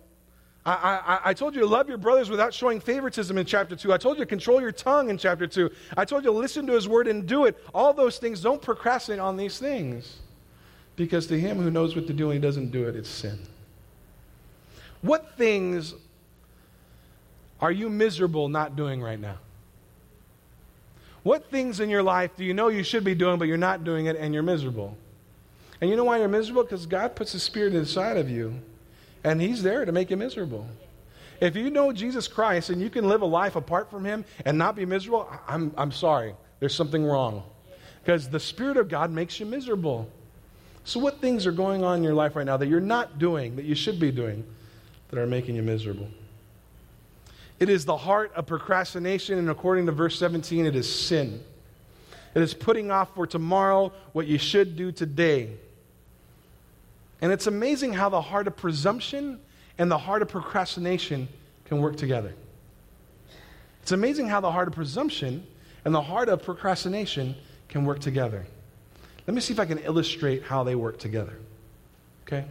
I, 0.69 1.01
I, 1.15 1.19
I, 1.29 1.33
told 1.33 1.55
you 1.55 1.61
to 1.61 1.67
love 1.67 1.89
your 1.89 1.97
brothers 1.97 2.29
without 2.29 2.53
showing 2.53 2.79
favoritism 2.79 3.35
in 3.37 3.45
chapter 3.45 3.75
2. 3.75 3.91
I 3.91 3.97
told 3.97 4.17
you 4.17 4.23
to 4.23 4.29
control 4.29 4.61
your 4.61 4.71
tongue 4.71 5.09
in 5.09 5.17
chapter 5.17 5.47
2. 5.47 5.69
I 5.97 6.05
told 6.05 6.23
you 6.23 6.31
to 6.31 6.37
listen 6.37 6.67
to 6.67 6.73
his 6.73 6.87
word 6.87 7.07
and 7.07 7.25
do 7.25 7.45
it. 7.45 7.57
All 7.73 7.91
those 7.91 8.19
things, 8.19 8.41
don't 8.41 8.61
procrastinate 8.61 9.19
on 9.19 9.35
these 9.35 9.57
things. 9.57 10.19
Because 10.95 11.25
to 11.27 11.39
him 11.39 11.57
who 11.57 11.71
knows 11.71 11.95
what 11.95 12.05
to 12.07 12.13
do 12.13 12.25
and 12.25 12.33
he 12.33 12.39
doesn't 12.39 12.69
do 12.69 12.87
it, 12.87 12.95
it's 12.95 13.09
sin. 13.09 13.39
What 15.01 15.37
things 15.37 15.95
are 17.61 17.71
you 17.71 17.89
miserable 17.89 18.47
not 18.47 18.75
doing 18.75 19.01
right 19.01 19.19
now? 19.19 19.37
What 21.23 21.49
things 21.49 21.79
in 21.79 21.89
your 21.89 22.03
life 22.03 22.35
do 22.35 22.45
you 22.45 22.53
know 22.53 22.67
you 22.67 22.83
should 22.83 23.03
be 23.03 23.15
doing, 23.15 23.39
but 23.39 23.47
you're 23.47 23.57
not 23.57 23.83
doing 23.83 24.05
it 24.05 24.17
and 24.17 24.33
you're 24.33 24.43
miserable? 24.43 24.97
And 25.81 25.89
you 25.89 25.95
know 25.95 26.03
why 26.03 26.19
you're 26.19 26.27
miserable? 26.27 26.63
Because 26.63 26.85
God 26.85 27.15
puts 27.15 27.33
the 27.33 27.39
Spirit 27.39 27.73
inside 27.73 28.17
of 28.17 28.29
you, 28.29 28.61
and 29.23 29.41
He's 29.41 29.63
there 29.63 29.85
to 29.85 29.91
make 29.91 30.09
you 30.09 30.17
miserable. 30.17 30.67
If 31.41 31.55
you 31.55 31.69
know 31.69 31.91
Jesus 31.91 32.27
Christ 32.27 32.69
and 32.69 32.81
you 32.81 32.89
can 32.89 33.07
live 33.07 33.21
a 33.21 33.25
life 33.25 33.55
apart 33.55 33.89
from 33.89 34.03
Him 34.03 34.25
and 34.45 34.57
not 34.57 34.75
be 34.75 34.85
miserable, 34.85 35.29
I'm, 35.47 35.73
I'm 35.77 35.91
sorry. 35.91 36.35
There's 36.59 36.75
something 36.75 37.03
wrong. 37.03 37.43
Because 38.03 38.29
the 38.29 38.39
Spirit 38.39 38.77
of 38.77 38.89
God 38.89 39.11
makes 39.11 39.39
you 39.39 39.45
miserable. 39.45 40.09
So, 40.83 40.99
what 40.99 41.21
things 41.21 41.45
are 41.45 41.51
going 41.51 41.83
on 41.83 41.97
in 41.97 42.03
your 42.03 42.13
life 42.13 42.35
right 42.35 42.45
now 42.45 42.57
that 42.57 42.67
you're 42.67 42.79
not 42.79 43.19
doing, 43.19 43.55
that 43.55 43.65
you 43.65 43.75
should 43.75 43.99
be 43.99 44.11
doing, 44.11 44.43
that 45.09 45.19
are 45.19 45.27
making 45.27 45.55
you 45.55 45.61
miserable? 45.61 46.07
It 47.59 47.69
is 47.69 47.85
the 47.85 47.97
heart 47.97 48.31
of 48.35 48.45
procrastination, 48.47 49.37
and 49.37 49.49
according 49.49 49.85
to 49.87 49.91
verse 49.91 50.17
17, 50.17 50.65
it 50.65 50.75
is 50.75 50.91
sin. 50.91 51.43
It 52.33 52.41
is 52.41 52.53
putting 52.53 52.89
off 52.89 53.13
for 53.15 53.27
tomorrow 53.27 53.91
what 54.13 54.27
you 54.27 54.37
should 54.37 54.75
do 54.75 54.91
today. 54.91 55.49
And 57.21 57.31
it's 57.31 57.47
amazing 57.47 57.93
how 57.93 58.09
the 58.09 58.21
heart 58.21 58.47
of 58.47 58.55
presumption 58.55 59.39
and 59.77 59.91
the 59.91 59.97
heart 59.97 60.21
of 60.21 60.29
procrastination 60.29 61.27
can 61.65 61.79
work 61.79 61.97
together. 61.97 62.33
It's 63.81 63.91
amazing 63.91 64.27
how 64.27 64.41
the 64.41 64.51
heart 64.51 64.67
of 64.67 64.73
presumption 64.73 65.45
and 65.85 65.93
the 65.93 66.01
heart 66.01 66.29
of 66.29 66.43
procrastination 66.43 67.35
can 67.67 67.85
work 67.85 67.99
together. 67.99 68.45
Let 69.27 69.33
me 69.33 69.41
see 69.41 69.53
if 69.53 69.59
I 69.59 69.65
can 69.65 69.79
illustrate 69.79 70.43
how 70.43 70.63
they 70.63 70.75
work 70.75 70.97
together. 70.99 71.37
Okay? 72.23 72.45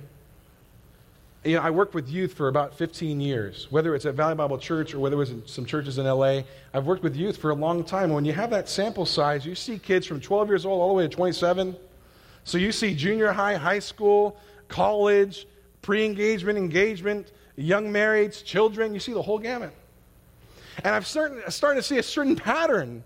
you 1.45 1.55
know, 1.57 1.63
I 1.63 1.71
worked 1.71 1.95
with 1.95 2.09
youth 2.09 2.35
for 2.35 2.49
about 2.49 2.75
15 2.77 3.21
years, 3.21 3.69
whether 3.71 3.95
it's 3.95 4.05
at 4.05 4.15
Valley 4.15 4.35
Bible 4.35 4.59
Church 4.59 4.93
or 4.93 4.99
whether 4.99 5.15
it 5.15 5.19
was 5.19 5.31
in 5.31 5.47
some 5.47 5.65
churches 5.65 5.97
in 5.99 6.05
LA. 6.05 6.43
I've 6.75 6.85
worked 6.85 7.03
with 7.03 7.17
youth 7.17 7.37
for 7.37 7.51
a 7.51 7.55
long 7.55 7.85
time. 7.85 8.11
When 8.11 8.25
you 8.25 8.33
have 8.33 8.51
that 8.51 8.69
sample 8.69 9.07
size, 9.07 9.47
you 9.47 9.55
see 9.55 9.79
kids 9.79 10.07
from 10.07 10.21
12 10.21 10.49
years 10.49 10.67
old 10.67 10.81
all 10.81 10.89
the 10.89 10.95
way 10.95 11.05
to 11.05 11.09
27. 11.09 11.77
So 12.45 12.59
you 12.59 12.73
see 12.73 12.95
junior 12.95 13.33
high, 13.33 13.55
high 13.55 13.79
school, 13.79 14.39
college, 14.69 15.47
pre 15.83 16.05
engagement, 16.05 16.59
engagement, 16.59 17.33
young 17.57 17.87
marrieds, 17.93 18.45
children. 18.45 18.95
You 18.95 19.01
see 19.01 19.13
the 19.13 19.23
whole 19.23 19.39
gamut. 19.39 19.73
And 20.85 20.95
I've 20.95 21.07
started, 21.07 21.51
started 21.51 21.81
to 21.81 21.83
see 21.83 21.99
a 21.99 22.03
certain 22.03 22.37
pattern 22.37 23.03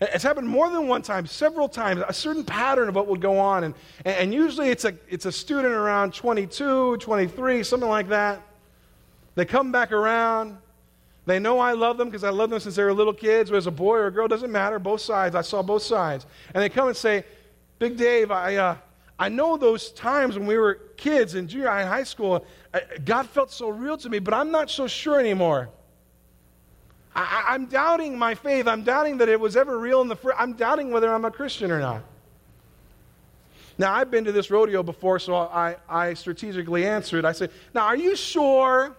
it's 0.00 0.22
happened 0.22 0.46
more 0.46 0.68
than 0.68 0.88
one 0.88 1.00
time, 1.00 1.26
several 1.26 1.68
times, 1.68 2.02
a 2.06 2.12
certain 2.12 2.44
pattern 2.44 2.90
of 2.90 2.94
what 2.94 3.06
would 3.06 3.22
go 3.22 3.38
on. 3.38 3.64
And, 3.64 3.74
and 4.04 4.32
usually 4.32 4.68
it's 4.68 4.84
a, 4.84 4.94
it's 5.08 5.24
a 5.24 5.32
student 5.32 5.72
around 5.72 6.12
22, 6.12 6.98
23, 6.98 7.62
something 7.62 7.88
like 7.88 8.08
that. 8.08 8.42
They 9.36 9.46
come 9.46 9.72
back 9.72 9.92
around. 9.92 10.58
They 11.24 11.38
know 11.38 11.58
I 11.58 11.72
love 11.72 11.96
them 11.96 12.08
because 12.08 12.24
I 12.24 12.30
love 12.30 12.50
them 12.50 12.60
since 12.60 12.76
they 12.76 12.84
were 12.84 12.92
little 12.92 13.12
kids. 13.12 13.50
Whether 13.50 13.58
it's 13.58 13.66
a 13.66 13.70
boy 13.70 13.96
or 13.96 14.06
a 14.08 14.10
girl, 14.12 14.28
doesn't 14.28 14.52
matter. 14.52 14.78
Both 14.78 15.00
sides. 15.00 15.34
I 15.34 15.40
saw 15.40 15.62
both 15.62 15.82
sides. 15.82 16.26
And 16.54 16.62
they 16.62 16.68
come 16.68 16.88
and 16.88 16.96
say, 16.96 17.24
Big 17.78 17.96
Dave, 17.96 18.30
I, 18.30 18.56
uh, 18.56 18.76
I 19.18 19.28
know 19.28 19.56
those 19.56 19.92
times 19.92 20.38
when 20.38 20.46
we 20.46 20.58
were 20.58 20.74
kids 20.96 21.34
in 21.34 21.48
junior 21.48 21.68
high 21.68 21.80
and 21.80 21.88
high 21.88 22.04
school, 22.04 22.44
uh, 22.74 22.80
God 23.04 23.28
felt 23.28 23.50
so 23.50 23.70
real 23.70 23.96
to 23.98 24.08
me, 24.08 24.18
but 24.18 24.34
I'm 24.34 24.50
not 24.50 24.70
so 24.70 24.86
sure 24.86 25.18
anymore. 25.18 25.70
I, 27.14 27.54
am 27.54 27.64
doubting 27.64 28.18
my 28.18 28.34
faith. 28.34 28.68
I'm 28.68 28.82
doubting 28.82 29.16
that 29.18 29.28
it 29.30 29.40
was 29.40 29.56
ever 29.56 29.78
real 29.78 30.02
in 30.02 30.08
the 30.08 30.16
first. 30.16 30.36
I'm 30.38 30.52
doubting 30.52 30.90
whether 30.90 31.12
I'm 31.12 31.24
a 31.24 31.30
Christian 31.30 31.70
or 31.70 31.80
not. 31.80 32.02
Now, 33.78 33.94
I've 33.94 34.10
been 34.10 34.24
to 34.24 34.32
this 34.32 34.50
rodeo 34.50 34.82
before, 34.82 35.18
so 35.18 35.34
I, 35.34 35.76
I 35.88 36.12
strategically 36.14 36.86
answered. 36.86 37.24
I 37.24 37.32
said, 37.32 37.50
Now, 37.74 37.86
are 37.86 37.96
you 37.96 38.16
sure 38.16 38.94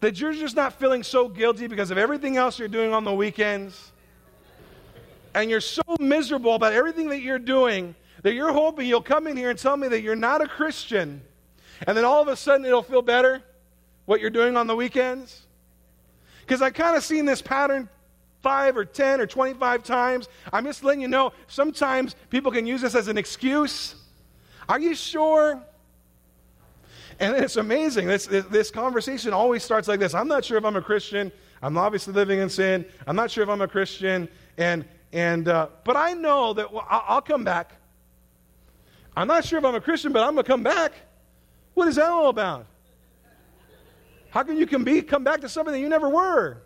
that 0.00 0.20
you're 0.20 0.32
just 0.32 0.56
not 0.56 0.72
feeling 0.74 1.04
so 1.04 1.28
guilty 1.28 1.68
because 1.68 1.92
of 1.92 1.98
everything 1.98 2.36
else 2.36 2.58
you're 2.58 2.68
doing 2.68 2.92
on 2.92 3.04
the 3.04 3.14
weekends? 3.14 3.92
And 5.34 5.48
you're 5.48 5.60
so 5.60 5.82
miserable 6.00 6.54
about 6.54 6.72
everything 6.72 7.08
that 7.10 7.20
you're 7.20 7.38
doing 7.38 7.94
that 8.26 8.34
you're 8.34 8.52
hoping 8.52 8.88
you'll 8.88 9.00
come 9.00 9.28
in 9.28 9.36
here 9.36 9.50
and 9.50 9.58
tell 9.58 9.76
me 9.76 9.86
that 9.86 10.00
you're 10.00 10.16
not 10.16 10.42
a 10.42 10.48
Christian. 10.48 11.22
And 11.86 11.96
then 11.96 12.04
all 12.04 12.20
of 12.20 12.26
a 12.26 12.34
sudden 12.34 12.66
it'll 12.66 12.82
feel 12.82 13.00
better 13.00 13.40
what 14.04 14.20
you're 14.20 14.30
doing 14.30 14.56
on 14.56 14.66
the 14.66 14.74
weekends? 14.74 15.46
Because 16.40 16.60
I 16.60 16.70
kind 16.70 16.96
of 16.96 17.04
seen 17.04 17.24
this 17.24 17.40
pattern 17.40 17.88
five 18.42 18.76
or 18.76 18.84
10 18.84 19.20
or 19.20 19.28
25 19.28 19.84
times. 19.84 20.28
I'm 20.52 20.64
just 20.64 20.82
letting 20.82 21.02
you 21.02 21.06
know, 21.06 21.34
sometimes 21.46 22.16
people 22.28 22.50
can 22.50 22.66
use 22.66 22.80
this 22.80 22.96
as 22.96 23.06
an 23.06 23.16
excuse. 23.16 23.94
Are 24.68 24.80
you 24.80 24.96
sure? 24.96 25.62
And 27.20 27.36
it's 27.36 27.54
amazing. 27.54 28.08
This, 28.08 28.26
this, 28.26 28.72
conversation 28.72 29.34
always 29.34 29.62
starts 29.62 29.86
like 29.86 30.00
this 30.00 30.14
I'm 30.14 30.26
not 30.26 30.44
sure 30.44 30.58
if 30.58 30.64
I'm 30.64 30.74
a 30.74 30.82
Christian. 30.82 31.30
I'm 31.62 31.78
obviously 31.78 32.12
living 32.12 32.40
in 32.40 32.50
sin. 32.50 32.86
I'm 33.06 33.14
not 33.14 33.30
sure 33.30 33.44
if 33.44 33.48
I'm 33.48 33.62
a 33.62 33.68
Christian. 33.68 34.28
And, 34.58 34.84
and, 35.12 35.46
uh, 35.46 35.68
but 35.84 35.96
I 35.96 36.12
know 36.14 36.54
that 36.54 36.66
I'll 36.90 37.22
come 37.22 37.44
back. 37.44 37.76
I'm 39.16 39.26
not 39.26 39.44
sure 39.44 39.58
if 39.58 39.64
I'm 39.64 39.74
a 39.74 39.80
Christian, 39.80 40.12
but 40.12 40.22
I'm 40.22 40.34
going 40.34 40.44
to 40.44 40.50
come 40.50 40.62
back. 40.62 40.92
What 41.74 41.88
is 41.88 41.96
that 41.96 42.08
all 42.08 42.28
about? 42.28 42.66
How 44.30 44.42
can 44.42 44.58
you 44.58 44.66
can 44.66 44.84
be, 44.84 45.00
come 45.00 45.24
back 45.24 45.40
to 45.40 45.48
something 45.48 45.72
that 45.72 45.80
you 45.80 45.88
never 45.88 46.08
were? 46.08 46.58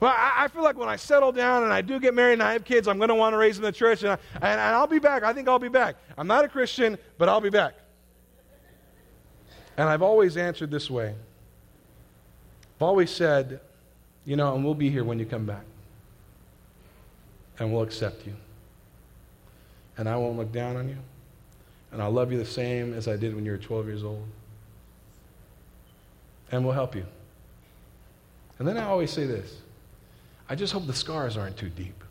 Well, 0.00 0.12
I, 0.16 0.44
I, 0.44 0.48
feel 0.48 0.62
like 0.62 0.78
when 0.78 0.88
I 0.88 0.96
settle 0.96 1.32
down 1.32 1.64
and 1.64 1.72
I 1.72 1.80
do 1.80 1.98
get 1.98 2.14
married 2.14 2.34
and 2.34 2.42
I 2.42 2.52
have 2.52 2.64
kids, 2.64 2.86
I'm 2.86 2.98
going 2.98 3.08
to 3.08 3.16
want 3.16 3.34
to 3.34 3.36
raise 3.36 3.56
them 3.56 3.64
in 3.64 3.72
the 3.72 3.76
church, 3.76 4.02
and, 4.02 4.12
I, 4.12 4.18
and, 4.36 4.44
and 4.44 4.76
I'll 4.76 4.86
be 4.86 5.00
back. 5.00 5.24
I 5.24 5.32
think 5.32 5.48
I'll 5.48 5.58
be 5.58 5.68
back. 5.68 5.96
I'm 6.16 6.28
not 6.28 6.44
a 6.44 6.48
Christian, 6.48 6.96
but 7.18 7.28
I'll 7.28 7.40
be 7.40 7.50
back. 7.50 7.74
And 9.76 9.88
I've 9.88 10.02
always 10.02 10.36
answered 10.36 10.70
this 10.70 10.90
way 10.90 11.14
I've 12.76 12.82
always 12.82 13.10
said, 13.10 13.60
you 14.24 14.36
know, 14.36 14.54
and 14.54 14.64
we'll 14.64 14.74
be 14.74 14.88
here 14.88 15.02
when 15.02 15.18
you 15.18 15.26
come 15.26 15.44
back. 15.44 15.64
And 17.58 17.72
we'll 17.72 17.82
accept 17.82 18.24
you. 18.24 18.34
And 19.98 20.08
I 20.08 20.16
won't 20.16 20.38
look 20.38 20.52
down 20.52 20.76
on 20.76 20.88
you. 20.88 20.96
And 21.92 22.00
I'll 22.00 22.10
love 22.10 22.32
you 22.32 22.38
the 22.38 22.44
same 22.44 22.94
as 22.94 23.08
I 23.08 23.16
did 23.16 23.34
when 23.34 23.44
you 23.44 23.50
were 23.50 23.58
12 23.58 23.86
years 23.86 24.04
old. 24.04 24.26
And 26.50 26.64
we'll 26.64 26.74
help 26.74 26.94
you. 26.94 27.04
And 28.58 28.66
then 28.66 28.76
I 28.76 28.84
always 28.84 29.10
say 29.10 29.26
this 29.26 29.60
I 30.48 30.54
just 30.54 30.72
hope 30.72 30.86
the 30.86 30.94
scars 30.94 31.36
aren't 31.36 31.56
too 31.56 31.68
deep. 31.68 32.04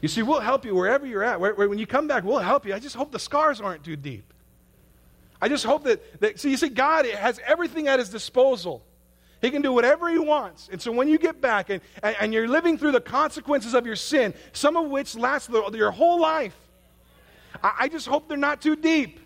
You 0.00 0.08
see, 0.08 0.22
we'll 0.22 0.40
help 0.40 0.64
you 0.64 0.74
wherever 0.74 1.06
you're 1.06 1.24
at. 1.24 1.40
Where, 1.40 1.54
where, 1.54 1.68
when 1.68 1.78
you 1.78 1.86
come 1.86 2.06
back, 2.06 2.22
we'll 2.22 2.38
help 2.38 2.66
you. 2.66 2.74
I 2.74 2.78
just 2.78 2.94
hope 2.94 3.12
the 3.12 3.18
scars 3.18 3.60
aren't 3.60 3.82
too 3.82 3.96
deep. 3.96 4.32
I 5.40 5.48
just 5.48 5.64
hope 5.64 5.84
that, 5.84 6.20
that 6.20 6.38
see, 6.38 6.50
you 6.50 6.56
see, 6.56 6.68
God 6.68 7.06
has 7.06 7.40
everything 7.44 7.88
at 7.88 7.98
his 7.98 8.08
disposal. 8.08 8.82
He 9.42 9.50
can 9.50 9.62
do 9.62 9.72
whatever 9.72 10.08
he 10.08 10.18
wants. 10.18 10.68
And 10.70 10.80
so 10.80 10.92
when 10.92 11.08
you 11.08 11.18
get 11.18 11.40
back 11.40 11.70
and, 11.70 11.80
and, 12.02 12.16
and 12.20 12.34
you're 12.34 12.48
living 12.48 12.78
through 12.78 12.92
the 12.92 13.00
consequences 13.00 13.74
of 13.74 13.86
your 13.86 13.96
sin, 13.96 14.32
some 14.52 14.76
of 14.76 14.88
which 14.88 15.14
last 15.14 15.50
your 15.50 15.90
whole 15.90 16.20
life, 16.20 16.56
I, 17.66 17.84
I, 17.84 17.88
just 17.88 18.06
hope 18.06 18.28
they're 18.28 18.36
not 18.36 18.62
too 18.62 18.76
deep. 18.76 19.18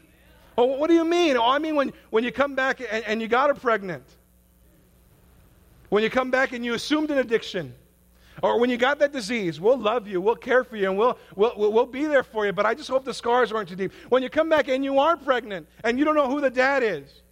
Oh, 0.57 0.64
what 0.64 0.88
do 0.88 0.94
you 0.94 1.05
mean? 1.05 1.37
Oh, 1.37 1.46
I 1.46 1.59
mean 1.59 1.74
when, 1.74 1.92
when 2.09 2.24
you 2.24 2.33
come 2.33 2.55
back 2.55 2.81
and, 2.81 3.05
and 3.05 3.20
you 3.20 3.29
got 3.29 3.50
her 3.50 3.55
pregnant. 3.55 4.05
When 5.90 6.03
you 6.03 6.09
come 6.09 6.31
back 6.31 6.53
and 6.53 6.64
you 6.64 6.72
assumed 6.74 7.11
an 7.11 7.18
addiction. 7.18 7.74
Or 8.42 8.59
when 8.59 8.70
you 8.70 8.79
got 8.79 8.98
that 9.00 9.12
disease, 9.12 9.61
we'll 9.61 9.79
love 9.79 10.09
you, 10.09 10.20
we'll 10.20 10.37
care 10.37 10.64
for 10.64 10.76
you, 10.76 10.88
and 10.88 10.96
we'll, 10.96 11.18
we'll, 11.37 11.53
we'll 11.57 11.85
be 11.85 12.07
there 12.07 12.22
for 12.22 12.46
you. 12.46 12.53
But 12.53 12.64
I 12.64 12.74
just 12.74 12.88
hope 12.88 13.05
the 13.05 13.12
scars 13.12 13.53
aren't 13.53 13.68
too 13.68 13.76
deep. 13.76 13.92
When 14.09 14.22
you 14.22 14.31
come 14.31 14.48
back 14.48 14.68
and 14.68 14.83
you 14.83 14.98
are 14.98 15.18
pregnant 15.18 15.68
and 15.85 15.98
you 15.98 16.07
don't 16.07 16.14
know 16.14 16.31
who 16.31 16.40
the 16.40 16.48
dad 16.48 16.83
is. 16.83 17.22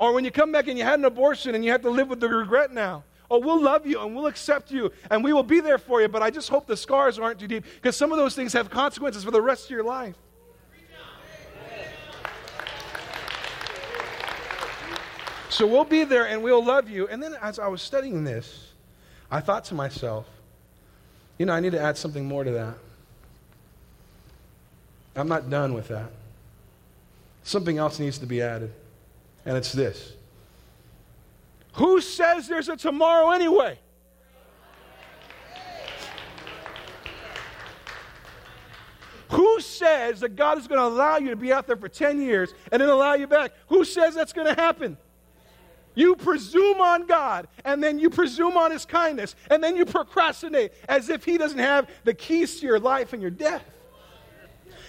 Or 0.00 0.12
when 0.12 0.24
you 0.24 0.32
come 0.32 0.50
back 0.50 0.66
and 0.66 0.76
you 0.76 0.82
had 0.82 0.98
an 0.98 1.04
abortion 1.04 1.54
and 1.54 1.64
you 1.64 1.70
have 1.70 1.82
to 1.82 1.90
live 1.90 2.08
with 2.08 2.18
the 2.18 2.28
regret 2.28 2.72
now. 2.72 3.04
Oh, 3.30 3.38
we'll 3.38 3.62
love 3.62 3.86
you 3.86 4.00
and 4.00 4.16
we'll 4.16 4.26
accept 4.26 4.72
you 4.72 4.90
and 5.10 5.22
we 5.22 5.32
will 5.32 5.44
be 5.44 5.60
there 5.60 5.78
for 5.78 6.02
you. 6.02 6.08
But 6.08 6.22
I 6.22 6.30
just 6.30 6.48
hope 6.48 6.66
the 6.66 6.76
scars 6.76 7.20
aren't 7.20 7.38
too 7.38 7.46
deep 7.46 7.64
because 7.76 7.96
some 7.96 8.10
of 8.10 8.18
those 8.18 8.34
things 8.34 8.52
have 8.52 8.68
consequences 8.68 9.22
for 9.22 9.30
the 9.30 9.40
rest 9.40 9.66
of 9.66 9.70
your 9.70 9.84
life. 9.84 10.16
So 15.52 15.66
we'll 15.66 15.84
be 15.84 16.04
there 16.04 16.26
and 16.26 16.42
we'll 16.42 16.64
love 16.64 16.88
you. 16.88 17.06
And 17.08 17.22
then 17.22 17.36
as 17.42 17.58
I 17.58 17.68
was 17.68 17.82
studying 17.82 18.24
this, 18.24 18.72
I 19.30 19.40
thought 19.40 19.66
to 19.66 19.74
myself, 19.74 20.26
you 21.36 21.44
know, 21.44 21.52
I 21.52 21.60
need 21.60 21.72
to 21.72 21.80
add 21.80 21.98
something 21.98 22.24
more 22.24 22.42
to 22.42 22.50
that. 22.52 22.74
I'm 25.14 25.28
not 25.28 25.50
done 25.50 25.74
with 25.74 25.88
that. 25.88 26.10
Something 27.42 27.76
else 27.76 27.98
needs 27.98 28.16
to 28.18 28.26
be 28.26 28.40
added, 28.40 28.72
and 29.44 29.54
it's 29.54 29.72
this 29.72 30.14
Who 31.74 32.00
says 32.00 32.48
there's 32.48 32.70
a 32.70 32.76
tomorrow 32.76 33.32
anyway? 33.32 33.78
Who 39.32 39.60
says 39.60 40.20
that 40.20 40.34
God 40.34 40.56
is 40.56 40.66
going 40.66 40.80
to 40.80 40.86
allow 40.86 41.18
you 41.18 41.28
to 41.28 41.36
be 41.36 41.52
out 41.52 41.66
there 41.66 41.76
for 41.76 41.90
10 41.90 42.22
years 42.22 42.54
and 42.70 42.80
then 42.80 42.88
allow 42.88 43.12
you 43.14 43.26
back? 43.26 43.52
Who 43.68 43.84
says 43.84 44.14
that's 44.14 44.32
going 44.32 44.46
to 44.46 44.58
happen? 44.58 44.96
You 45.94 46.16
presume 46.16 46.80
on 46.80 47.06
God, 47.06 47.48
and 47.64 47.82
then 47.82 47.98
you 47.98 48.08
presume 48.08 48.56
on 48.56 48.70
His 48.70 48.84
kindness, 48.84 49.34
and 49.50 49.62
then 49.62 49.76
you 49.76 49.84
procrastinate 49.84 50.72
as 50.88 51.08
if 51.08 51.24
He 51.24 51.36
doesn't 51.38 51.58
have 51.58 51.88
the 52.04 52.14
keys 52.14 52.60
to 52.60 52.66
your 52.66 52.80
life 52.80 53.12
and 53.12 53.20
your 53.20 53.30
death. 53.30 53.64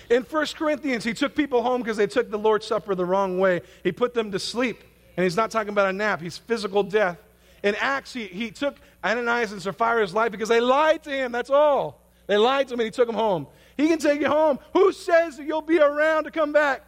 In 0.10 0.24
1 0.24 0.46
Corinthians, 0.56 1.04
he 1.04 1.14
took 1.14 1.34
people 1.34 1.64
home 1.64 1.82
because 1.82 1.98
they 1.98 2.08
took 2.08 2.30
the 2.30 2.38
Lord's 2.38 2.68
Supper 2.68 2.94
the 2.94 3.06
wrong 3.06 3.40
way. 3.40 3.62
He 3.84 3.92
put 3.92 4.14
them 4.14 4.32
to 4.32 4.40
sleep, 4.40 4.84
and 5.16 5.24
he's 5.24 5.36
not 5.36 5.50
talking 5.50 5.70
about 5.70 5.90
a 5.90 5.94
nap, 5.94 6.22
he's 6.22 6.38
physical 6.38 6.84
death. 6.84 7.18
In 7.64 7.76
Acts, 7.76 8.14
he, 8.14 8.26
he 8.28 8.52
took 8.52 8.76
Ananias 9.04 9.54
and 9.54 9.62
Sapphira's 9.62 10.14
life 10.14 10.32
because 10.32 10.50
they 10.50 10.60
lied 10.60 11.04
to 11.04 11.10
him, 11.10 11.32
that's 11.32 11.50
all. 11.50 12.02
They 12.28 12.38
lied 12.38 12.68
to 12.68 12.74
him, 12.74 12.82
and 12.82 12.86
he 12.86 12.92
took 12.92 13.08
them 13.08 13.16
home. 13.16 13.48
He 13.78 13.88
can 13.88 14.00
take 14.00 14.22
you 14.22 14.28
home. 14.28 14.60
Who 14.74 14.92
says 14.92 15.38
that 15.38 15.46
you'll 15.46 15.62
be 15.62 15.80
around 15.80 16.26
to 16.26 16.32
come 16.32 16.52
back? 16.52 16.84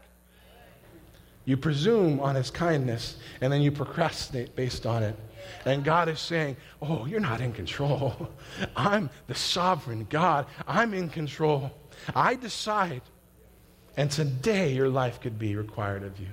You 1.45 1.57
presume 1.57 2.19
on 2.19 2.35
his 2.35 2.49
kindness, 2.49 3.17
and 3.39 3.53
then 3.53 3.61
you 3.61 3.71
procrastinate 3.71 4.55
based 4.55 4.85
on 4.85 5.03
it. 5.03 5.15
And 5.63 5.83
God 5.83 6.09
is 6.09 6.19
saying, 6.19 6.57
Oh, 6.81 7.05
you're 7.05 7.19
not 7.19 7.39
in 7.39 7.53
control. 7.53 8.29
I'm 8.75 9.11
the 9.27 9.35
sovereign 9.35 10.07
God. 10.09 10.47
I'm 10.67 10.93
in 10.93 11.07
control. 11.09 11.71
I 12.15 12.35
decide. 12.35 13.01
And 13.95 14.09
today 14.09 14.73
your 14.73 14.89
life 14.89 15.21
could 15.21 15.37
be 15.37 15.55
required 15.55 16.03
of 16.03 16.19
you. 16.19 16.27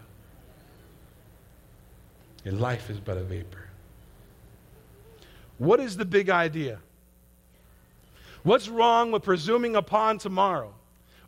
Your 2.44 2.54
life 2.54 2.90
is 2.90 2.98
but 2.98 3.16
a 3.16 3.22
vapor. 3.22 3.68
What 5.58 5.78
is 5.78 5.96
the 5.96 6.04
big 6.04 6.28
idea? 6.28 6.80
What's 8.42 8.68
wrong 8.68 9.12
with 9.12 9.22
presuming 9.22 9.76
upon 9.76 10.18
tomorrow? 10.18 10.74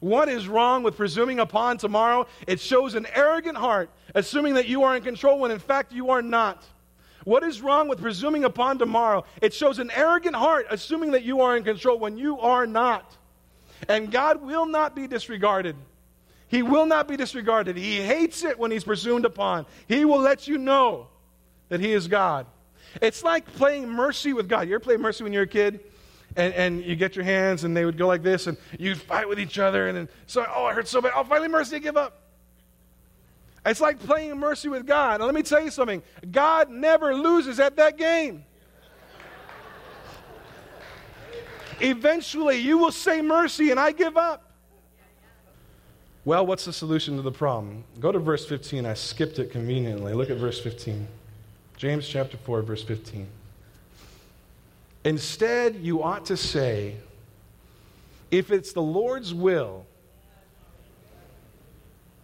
What 0.05 0.29
is 0.29 0.47
wrong 0.47 0.83
with 0.83 0.99
presuming 0.99 1.41
upon 1.41 1.79
tomorrow? 1.79 2.27
It 2.47 2.61
shows 2.61 2.95
an 2.95 3.07
arrogant 3.15 3.57
heart, 3.57 3.89
assuming 4.15 4.53
that 4.57 4.69
you 4.69 4.83
are 4.83 4.95
in 4.95 5.03
control 5.03 5.39
when 5.39 5.51
in 5.51 5.59
fact 5.59 5.95
you 5.95 6.11
are 6.11 6.21
not. 6.21 6.63
What 7.25 7.43
is 7.43 7.63
wrong 7.63 7.89
with 7.89 8.03
presuming 8.03 8.45
upon 8.45 8.79
tomorrow? 8.79 9.25
It 9.41 9.55
shows 9.55 9.79
an 9.79 9.91
arrogant 9.91 10.37
heart, 10.37 10.67
assuming 10.69 11.13
that 11.13 11.23
you 11.23 11.41
are 11.41 11.57
in 11.57 11.65
control 11.65 11.99
when 11.99 12.19
you 12.19 12.39
are 12.39 12.67
not. 12.67 13.17
And 13.89 14.13
God 14.13 14.43
will 14.43 14.67
not 14.67 14.95
be 14.95 15.07
disregarded. 15.07 15.75
He 16.49 16.63
will 16.63 16.85
not 16.85 17.09
be 17.09 17.17
disregarded. 17.17 17.75
He 17.79 18.03
hates 18.03 18.45
it 18.45 18.59
when 18.59 18.71
he's 18.71 18.85
presumed 18.85 19.25
upon. 19.25 19.65
He 19.89 20.05
will 20.05 20.21
let 20.21 20.47
you 20.47 20.59
know 20.59 21.07
that 21.71 21.81
he 21.81 21.95
is 21.95 22.09
God. 22.09 22.45
It's 23.01 23.25
like 23.25 23.47
playing 23.55 23.89
mercy 23.89 24.35
with 24.35 24.51
God. 24.51 24.69
You 24.69 24.75
ever 24.75 24.85
play 24.85 24.99
mercy 24.99 25.25
when 25.25 25.33
you're 25.33 25.45
a 25.45 25.47
kid? 25.47 25.81
And, 26.37 26.55
and 26.55 26.85
you 26.85 26.97
get 26.97 27.15
your 27.17 27.25
hands 27.25 27.65
and 27.65 27.77
they 27.77 27.85
would 27.85 27.97
go 27.97 28.07
like 28.07 28.23
this 28.23 28.47
and 28.47 28.57
you'd 28.79 29.01
fight 29.01 29.29
with 29.29 29.39
each 29.39 29.59
other 29.59 29.89
and 29.89 29.97
then 29.97 30.09
so 30.27 30.45
oh 30.55 30.65
I 30.65 30.73
hurt 30.73 30.89
so 30.89 31.01
bad. 31.01 31.13
Oh 31.15 31.25
finally 31.25 31.49
mercy 31.49 31.79
give 31.81 31.97
up. 31.97 32.21
It's 33.67 33.81
like 33.81 33.99
playing 34.01 34.39
mercy 34.39 34.69
with 34.69 34.87
God. 34.87 35.21
Now 35.21 35.27
let 35.27 35.35
me 35.35 35.43
tell 35.43 35.63
you 35.63 35.71
something. 35.71 36.03
God 36.31 36.71
never 36.71 37.15
loses 37.15 37.61
at 37.61 37.77
that 37.77 37.97
game. 37.97 38.45
Eventually 41.81 42.59
you 42.59 42.79
will 42.79 42.93
say 42.93 43.23
mercy 43.23 43.71
and 43.71 43.79
I 43.79 43.93
give 43.93 44.17
up. 44.17 44.53
Well 46.25 46.47
what's 46.47 46.65
the 46.65 46.73
solution 46.73 47.17
to 47.17 47.23
the 47.23 47.33
problem? 47.33 47.85
Go 48.01 48.11
to 48.11 48.19
verse 48.19 48.45
15 48.47 48.87
I 48.87 48.95
skipped 48.95 49.39
it 49.39 49.53
conveniently. 49.53 50.15
Look 50.15 50.31
at 50.31 50.37
verse 50.37 50.61
15 50.61 51.07
James 51.77 52.09
chapter 52.09 52.37
4 52.37 52.63
verse 52.63 52.83
15 52.83 53.29
Instead, 55.05 55.77
you 55.77 56.03
ought 56.03 56.27
to 56.27 56.37
say, 56.37 56.97
if 58.31 58.51
it's 58.51 58.73
the 58.73 58.83
Lord's 58.83 59.35
will, 59.35 59.87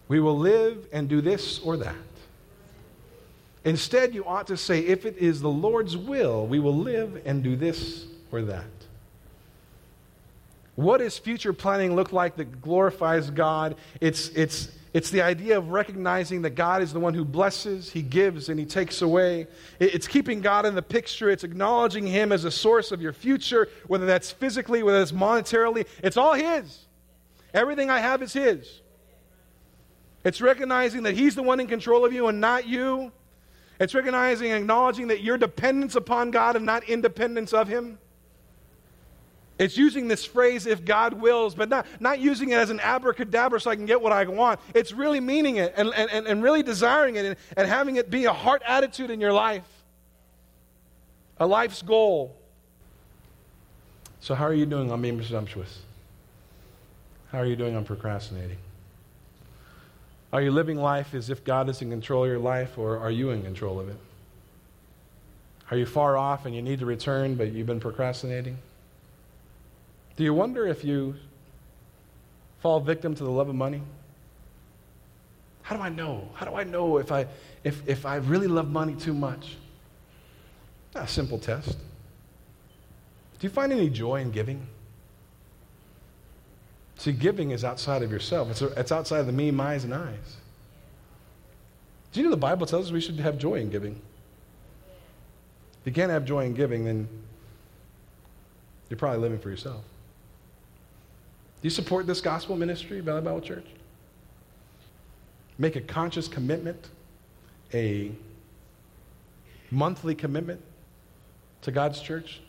we 0.07 0.19
will 0.19 0.37
live 0.37 0.87
and 0.91 1.07
do 1.07 1.21
this 1.21 1.59
or 1.59 1.77
that. 1.77 1.95
Instead, 3.63 4.15
you 4.15 4.25
ought 4.25 4.47
to 4.47 4.57
say, 4.57 4.79
if 4.79 5.05
it 5.05 5.17
is 5.17 5.41
the 5.41 5.49
Lord's 5.49 5.95
will, 5.95 6.47
we 6.47 6.59
will 6.59 6.75
live 6.75 7.21
and 7.25 7.43
do 7.43 7.55
this 7.55 8.07
or 8.31 8.41
that. 8.41 8.65
What 10.75 10.97
does 10.97 11.17
future 11.17 11.53
planning 11.53 11.95
look 11.95 12.11
like 12.11 12.37
that 12.37 12.61
glorifies 12.61 13.29
God? 13.29 13.75
It's, 13.99 14.29
it's, 14.29 14.69
it's 14.93 15.09
the 15.09 15.21
idea 15.21 15.57
of 15.57 15.69
recognizing 15.69 16.41
that 16.41 16.51
God 16.51 16.81
is 16.81 16.91
the 16.91 16.99
one 16.99 17.13
who 17.13 17.23
blesses, 17.23 17.91
He 17.91 18.01
gives, 18.01 18.49
and 18.49 18.59
He 18.59 18.65
takes 18.65 19.01
away. 19.01 19.47
It's 19.79 20.07
keeping 20.07 20.41
God 20.41 20.65
in 20.65 20.75
the 20.75 20.81
picture. 20.81 21.29
It's 21.29 21.45
acknowledging 21.45 22.05
Him 22.05 22.33
as 22.33 22.43
a 22.43 22.51
source 22.51 22.91
of 22.91 23.01
your 23.01 23.13
future, 23.13 23.69
whether 23.87 24.05
that's 24.05 24.31
physically, 24.31 24.83
whether 24.83 24.99
that's 24.99 25.13
monetarily. 25.13 25.87
It's 26.03 26.17
all 26.17 26.33
His. 26.33 26.87
Everything 27.53 27.89
I 27.89 27.99
have 27.99 28.21
is 28.21 28.33
His. 28.33 28.81
It's 30.25 30.41
recognizing 30.41 31.03
that 31.03 31.13
He's 31.15 31.35
the 31.35 31.43
one 31.43 31.61
in 31.61 31.67
control 31.67 32.03
of 32.03 32.11
you 32.11 32.27
and 32.27 32.41
not 32.41 32.67
you. 32.67 33.13
It's 33.79 33.95
recognizing 33.95 34.51
and 34.51 34.59
acknowledging 34.59 35.07
that 35.07 35.21
your 35.21 35.37
dependence 35.37 35.95
upon 35.95 36.31
God 36.31 36.57
and 36.57 36.65
not 36.65 36.83
independence 36.83 37.53
of 37.53 37.69
Him. 37.69 37.97
It's 39.61 39.77
using 39.77 40.07
this 40.07 40.25
phrase, 40.25 40.65
if 40.65 40.83
God 40.83 41.13
wills, 41.13 41.53
but 41.53 41.69
not, 41.69 41.85
not 41.99 42.17
using 42.17 42.49
it 42.49 42.55
as 42.55 42.71
an 42.71 42.79
abracadabra 42.79 43.61
so 43.61 43.69
I 43.69 43.75
can 43.75 43.85
get 43.85 44.01
what 44.01 44.11
I 44.11 44.25
want. 44.25 44.59
It's 44.73 44.91
really 44.91 45.19
meaning 45.19 45.57
it 45.57 45.75
and, 45.77 45.93
and, 45.93 46.25
and 46.25 46.41
really 46.41 46.63
desiring 46.63 47.15
it 47.15 47.25
and, 47.25 47.35
and 47.55 47.67
having 47.67 47.97
it 47.97 48.09
be 48.09 48.25
a 48.25 48.33
heart 48.33 48.63
attitude 48.65 49.11
in 49.11 49.21
your 49.21 49.31
life, 49.31 49.67
a 51.37 51.45
life's 51.45 51.83
goal. 51.83 52.35
So, 54.19 54.33
how 54.33 54.45
are 54.45 54.53
you 54.53 54.65
doing 54.65 54.91
on 54.91 54.99
being 54.99 55.17
presumptuous? 55.17 55.81
How 57.31 57.37
are 57.37 57.45
you 57.45 57.55
doing 57.55 57.75
on 57.75 57.85
procrastinating? 57.85 58.57
Are 60.33 60.41
you 60.41 60.49
living 60.49 60.77
life 60.77 61.13
as 61.13 61.29
if 61.29 61.43
God 61.43 61.69
is 61.69 61.83
in 61.83 61.91
control 61.91 62.23
of 62.23 62.31
your 62.31 62.39
life, 62.39 62.79
or 62.79 62.97
are 62.97 63.11
you 63.11 63.29
in 63.29 63.43
control 63.43 63.79
of 63.79 63.89
it? 63.89 63.97
Are 65.69 65.77
you 65.77 65.85
far 65.85 66.17
off 66.17 66.47
and 66.47 66.55
you 66.55 66.63
need 66.63 66.79
to 66.79 66.87
return, 66.87 67.35
but 67.35 67.51
you've 67.51 67.67
been 67.67 67.79
procrastinating? 67.79 68.57
Do 70.21 70.25
you 70.25 70.35
wonder 70.35 70.67
if 70.67 70.83
you 70.83 71.15
fall 72.59 72.79
victim 72.79 73.15
to 73.15 73.23
the 73.23 73.31
love 73.31 73.49
of 73.49 73.55
money? 73.55 73.81
How 75.63 75.75
do 75.75 75.81
I 75.81 75.89
know? 75.89 76.29
How 76.35 76.45
do 76.45 76.53
I 76.53 76.63
know 76.63 76.99
if 76.99 77.11
I, 77.11 77.25
if, 77.63 77.81
if 77.87 78.05
I 78.05 78.17
really 78.17 78.45
love 78.45 78.69
money 78.69 78.93
too 78.93 79.15
much? 79.15 79.55
A 80.93 81.07
simple 81.07 81.39
test. 81.39 81.71
Do 81.71 83.47
you 83.47 83.49
find 83.49 83.73
any 83.73 83.89
joy 83.89 84.17
in 84.17 84.29
giving? 84.29 84.67
See, 86.97 87.13
giving 87.13 87.49
is 87.49 87.63
outside 87.63 88.03
of 88.03 88.11
yourself. 88.11 88.51
It's, 88.51 88.61
it's 88.61 88.91
outside 88.91 89.21
of 89.21 89.25
the 89.25 89.31
me, 89.31 89.49
my's, 89.49 89.85
and 89.85 89.93
I's. 89.95 90.37
Do 92.11 92.19
you 92.19 92.25
know 92.25 92.29
the 92.29 92.37
Bible 92.37 92.67
tells 92.67 92.85
us 92.85 92.91
we 92.91 93.01
should 93.01 93.19
have 93.21 93.39
joy 93.39 93.55
in 93.55 93.71
giving? 93.71 93.99
If 95.79 95.87
you 95.87 95.93
can't 95.93 96.11
have 96.11 96.25
joy 96.25 96.45
in 96.45 96.53
giving, 96.53 96.85
then 96.85 97.07
you're 98.87 98.99
probably 98.99 99.17
living 99.17 99.39
for 99.39 99.49
yourself. 99.49 99.83
Do 101.61 101.67
you 101.67 101.69
support 101.69 102.07
this 102.07 102.21
gospel 102.21 102.55
ministry, 102.55 103.01
Valley 103.01 103.21
Bible 103.21 103.41
Church? 103.41 103.67
Make 105.59 105.75
a 105.75 105.81
conscious 105.81 106.27
commitment, 106.27 106.89
a 107.71 108.11
monthly 109.69 110.15
commitment 110.15 110.59
to 111.61 111.71
God's 111.71 112.01
church. 112.01 112.41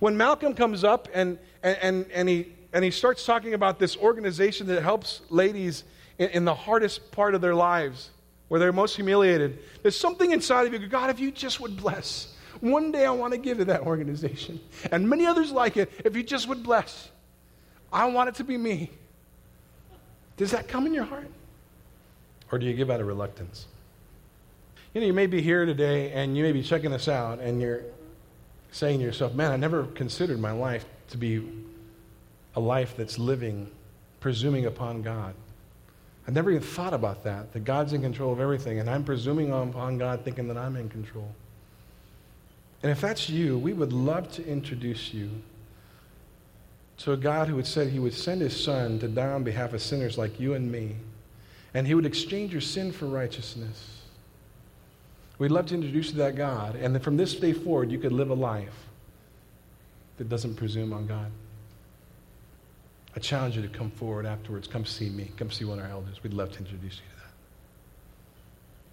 When 0.00 0.16
Malcolm 0.16 0.54
comes 0.54 0.82
up 0.82 1.08
and, 1.14 1.38
and, 1.62 2.06
and, 2.12 2.28
he, 2.28 2.48
and 2.72 2.84
he 2.84 2.90
starts 2.90 3.24
talking 3.24 3.54
about 3.54 3.78
this 3.78 3.96
organization 3.96 4.66
that 4.66 4.82
helps 4.82 5.20
ladies 5.30 5.84
in, 6.18 6.30
in 6.30 6.44
the 6.44 6.54
hardest 6.54 7.12
part 7.12 7.36
of 7.36 7.40
their 7.40 7.54
lives, 7.54 8.10
where 8.48 8.58
they're 8.58 8.72
most 8.72 8.96
humiliated, 8.96 9.60
there's 9.82 9.96
something 9.96 10.32
inside 10.32 10.66
of 10.66 10.72
you, 10.72 10.88
God, 10.88 11.08
if 11.08 11.20
you 11.20 11.30
just 11.30 11.60
would 11.60 11.76
bless. 11.76 12.34
One 12.58 12.90
day 12.90 13.06
I 13.06 13.12
want 13.12 13.32
to 13.32 13.38
give 13.38 13.58
to 13.58 13.64
that 13.66 13.82
organization. 13.82 14.58
And 14.90 15.08
many 15.08 15.24
others 15.24 15.52
like 15.52 15.76
it, 15.76 15.92
if 16.04 16.16
you 16.16 16.24
just 16.24 16.48
would 16.48 16.64
bless. 16.64 17.10
I 17.92 18.06
want 18.06 18.28
it 18.28 18.36
to 18.36 18.44
be 18.44 18.56
me. 18.56 18.90
Does 20.36 20.52
that 20.52 20.68
come 20.68 20.86
in 20.86 20.94
your 20.94 21.04
heart? 21.04 21.28
Or 22.50 22.58
do 22.58 22.66
you 22.66 22.74
give 22.74 22.90
out 22.90 23.00
of 23.00 23.06
reluctance? 23.06 23.66
You 24.94 25.00
know, 25.00 25.06
you 25.06 25.12
may 25.12 25.26
be 25.26 25.40
here 25.40 25.66
today 25.66 26.10
and 26.12 26.36
you 26.36 26.42
may 26.42 26.52
be 26.52 26.62
checking 26.62 26.90
this 26.90 27.08
out 27.08 27.38
and 27.38 27.60
you're 27.60 27.82
saying 28.72 28.98
to 28.98 29.04
yourself, 29.04 29.34
man, 29.34 29.52
I 29.52 29.56
never 29.56 29.84
considered 29.84 30.40
my 30.40 30.52
life 30.52 30.84
to 31.10 31.16
be 31.16 31.46
a 32.56 32.60
life 32.60 32.96
that's 32.96 33.18
living, 33.18 33.70
presuming 34.20 34.66
upon 34.66 35.02
God. 35.02 35.34
I 36.26 36.32
never 36.32 36.50
even 36.50 36.62
thought 36.62 36.94
about 36.94 37.24
that, 37.24 37.52
that 37.52 37.64
God's 37.64 37.92
in 37.92 38.02
control 38.02 38.32
of 38.32 38.40
everything, 38.40 38.78
and 38.78 38.88
I'm 38.88 39.04
presuming 39.04 39.52
upon 39.52 39.98
God 39.98 40.24
thinking 40.24 40.48
that 40.48 40.56
I'm 40.56 40.76
in 40.76 40.88
control. 40.88 41.28
And 42.82 42.90
if 42.90 43.00
that's 43.00 43.28
you, 43.28 43.58
we 43.58 43.72
would 43.72 43.92
love 43.92 44.30
to 44.32 44.46
introduce 44.46 45.12
you 45.12 45.30
to 47.00 47.12
a 47.12 47.16
God 47.16 47.48
who 47.48 47.56
had 47.56 47.66
said 47.66 47.88
he 47.88 47.98
would 47.98 48.14
send 48.14 48.42
his 48.42 48.62
son 48.62 48.98
to 48.98 49.08
die 49.08 49.32
on 49.32 49.42
behalf 49.42 49.72
of 49.72 49.80
sinners 49.80 50.18
like 50.18 50.38
you 50.38 50.54
and 50.54 50.70
me, 50.70 50.96
and 51.72 51.86
he 51.86 51.94
would 51.94 52.04
exchange 52.06 52.52
your 52.52 52.60
sin 52.60 52.92
for 52.92 53.06
righteousness. 53.06 54.02
We'd 55.38 55.50
love 55.50 55.66
to 55.66 55.74
introduce 55.74 56.06
you 56.06 56.12
to 56.12 56.18
that 56.18 56.36
God, 56.36 56.76
and 56.76 56.94
then 56.94 57.00
from 57.00 57.16
this 57.16 57.34
day 57.34 57.54
forward, 57.54 57.90
you 57.90 57.98
could 57.98 58.12
live 58.12 58.28
a 58.28 58.34
life 58.34 58.86
that 60.18 60.28
doesn't 60.28 60.56
presume 60.56 60.92
on 60.92 61.06
God. 61.06 61.30
I 63.16 63.18
challenge 63.18 63.56
you 63.56 63.62
to 63.62 63.68
come 63.68 63.90
forward 63.90 64.26
afterwards. 64.26 64.68
Come 64.68 64.84
see 64.84 65.08
me. 65.08 65.30
Come 65.38 65.50
see 65.50 65.64
one 65.64 65.78
of 65.78 65.84
our 65.86 65.90
elders. 65.90 66.22
We'd 66.22 66.34
love 66.34 66.52
to 66.52 66.58
introduce 66.58 66.96
you 66.96 67.02
to 67.14 67.16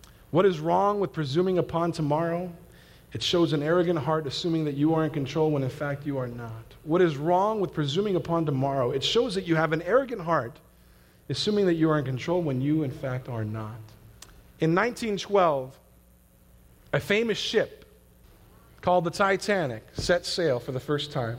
that. 0.03 0.09
What 0.31 0.45
is 0.45 0.61
wrong 0.61 1.01
with 1.01 1.11
presuming 1.11 1.57
upon 1.57 1.91
tomorrow? 1.91 2.51
It 3.13 3.23
shows 3.23 3.53
an 3.53 3.63
arrogant 3.63 3.99
heart 3.99 4.27
assuming 4.27 4.65
that 4.65 4.75
you 4.75 4.93
are 4.93 5.05
in 5.05 5.11
control 5.11 5.51
when 5.51 5.63
in 5.63 5.69
fact 5.69 6.05
you 6.05 6.17
are 6.17 6.27
not. 6.27 6.51
What 6.83 7.01
is 7.01 7.17
wrong 7.17 7.59
with 7.59 7.73
presuming 7.73 8.15
upon 8.15 8.45
tomorrow? 8.45 8.91
It 8.91 9.03
shows 9.03 9.35
that 9.35 9.47
you 9.47 9.55
have 9.55 9.73
an 9.73 9.81
arrogant 9.83 10.21
heart 10.21 10.59
assuming 11.29 11.65
that 11.65 11.75
you 11.75 11.89
are 11.89 11.99
in 11.99 12.05
control 12.05 12.41
when 12.41 12.61
you 12.61 12.83
in 12.83 12.91
fact 12.91 13.29
are 13.29 13.45
not. 13.45 13.75
In 14.59 14.73
1912, 14.73 15.77
a 16.93 16.99
famous 16.99 17.37
ship 17.37 17.85
called 18.81 19.03
the 19.03 19.11
Titanic 19.11 19.83
set 19.93 20.25
sail 20.25 20.59
for 20.59 20.71
the 20.71 20.79
first 20.79 21.11
time, 21.11 21.37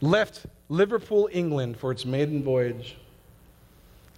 left 0.00 0.46
Liverpool, 0.68 1.28
England 1.32 1.76
for 1.76 1.92
its 1.92 2.04
maiden 2.04 2.42
voyage. 2.42 2.96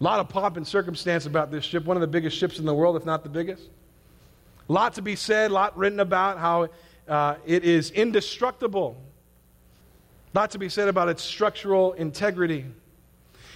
A 0.01 0.05
lot 0.05 0.21
of 0.21 0.29
pomp 0.29 0.57
and 0.57 0.67
circumstance 0.67 1.27
about 1.27 1.51
this 1.51 1.65
ship, 1.65 1.85
one 1.85 1.97
of 1.97 2.01
the 2.01 2.07
biggest 2.07 2.37
ships 2.37 2.59
in 2.59 2.65
the 2.65 2.75
world, 2.75 2.97
if 2.97 3.05
not 3.05 3.23
the 3.23 3.29
biggest. 3.29 3.69
Lot 4.69 4.95
to 4.95 5.03
be 5.03 5.17
said, 5.17 5.51
a 5.51 5.55
lot 5.55 5.77
written 5.77 6.01
about 6.01 6.39
how 6.39 6.69
uh, 7.07 7.37
it 7.45 7.65
is 7.65 7.91
indestructible. 7.91 8.97
A 10.35 10.39
lot 10.39 10.51
to 10.53 10.59
be 10.59 10.69
said 10.69 10.89
about 10.89 11.09
its 11.09 11.23
structural 11.23 11.93
integrity. 11.93 12.65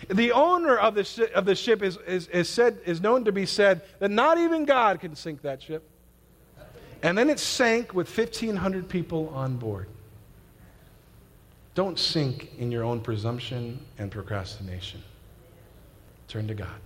The 0.09 0.33
owner 0.33 0.77
of 0.77 0.95
the, 0.95 1.05
sh- 1.05 1.33
of 1.35 1.45
the 1.45 1.55
ship 1.55 1.83
is, 1.83 1.97
is, 2.07 2.29
is, 2.29 2.49
said, 2.49 2.79
is 2.85 3.01
known 3.01 3.25
to 3.25 3.33
be 3.33 3.47
said 3.47 3.83
that 3.99 4.11
not 4.11 4.39
even 4.39 4.65
God 4.65 5.01
can 5.01 5.17
sink 5.17 5.43
that 5.43 5.63
ship. 5.63 5.83
And 7.03 7.17
then 7.17 7.31
it 7.31 7.39
sank 7.39 7.95
with 7.95 8.17
1,500 8.17 8.89
people 8.89 9.29
on 9.31 9.57
board. 9.57 9.89
Don't 11.75 11.99
sink 11.99 12.53
in 12.59 12.73
your 12.73 12.83
own 12.83 13.01
presumption 13.01 13.85
and 13.99 14.11
procrastination. 14.11 15.03
Turn 16.27 16.49
to 16.49 16.55
God. 16.55 16.81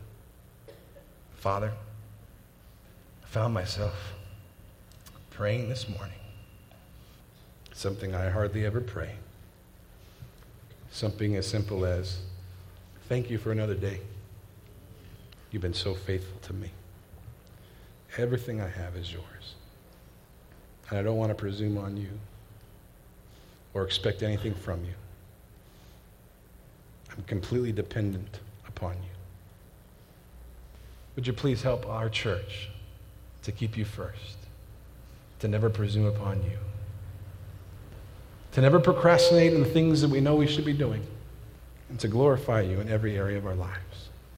Father, 1.37 1.73
found 3.33 3.55
myself 3.55 4.12
praying 5.31 5.66
this 5.71 5.88
morning 5.88 6.18
something 7.73 8.14
I 8.14 8.29
hardly 8.29 8.66
ever 8.66 8.83
pray. 8.83 9.12
Something 10.90 11.37
as 11.37 11.47
simple 11.47 11.87
as, 11.87 12.18
Thank 13.09 13.31
you 13.31 13.38
for 13.38 13.51
another 13.51 13.75
day. 13.75 14.01
You've 15.51 15.62
been 15.62 15.73
so 15.73 15.95
faithful 15.95 16.38
to 16.42 16.53
me. 16.53 16.68
Everything 18.18 18.61
I 18.61 18.68
have 18.68 18.97
is 18.97 19.11
yours. 19.11 19.55
And 20.90 20.99
I 20.99 21.03
don't 21.03 21.16
want 21.16 21.31
to 21.31 21.35
presume 21.35 21.79
on 21.79 21.97
you 21.97 22.11
or 23.73 23.83
expect 23.83 24.23
anything 24.23 24.55
from 24.55 24.85
you. 24.85 24.92
I'm 27.16 27.23
completely 27.25 27.73
dependent 27.73 28.40
upon 28.68 28.92
you. 28.92 29.14
Would 31.16 31.27
you 31.27 31.33
please 31.33 31.62
help 31.62 31.87
our 31.87 32.11
church 32.11 32.68
to 33.43 33.53
keep 33.53 33.77
you 33.77 33.85
first, 33.85 34.37
to 35.41 35.49
never 35.49 35.69
presume 35.69 36.07
upon 36.07 36.43
you, 36.43 36.59
to 38.53 38.61
never 38.61 38.79
procrastinate 38.79 39.53
in 39.53 39.63
the 39.63 39.69
things 39.69 40.01
that 40.01 40.09
we 40.09 40.21
know 40.21 40.35
we 40.35 40.47
should 40.47 40.65
be 40.65 40.73
doing, 40.73 41.05
and 41.89 41.99
to 42.01 42.09
glorify 42.09 42.61
you 42.61 42.81
in 42.81 42.89
every 42.89 43.17
area 43.17 43.37
of 43.39 43.47
our 43.47 43.55
lives. 43.55 44.02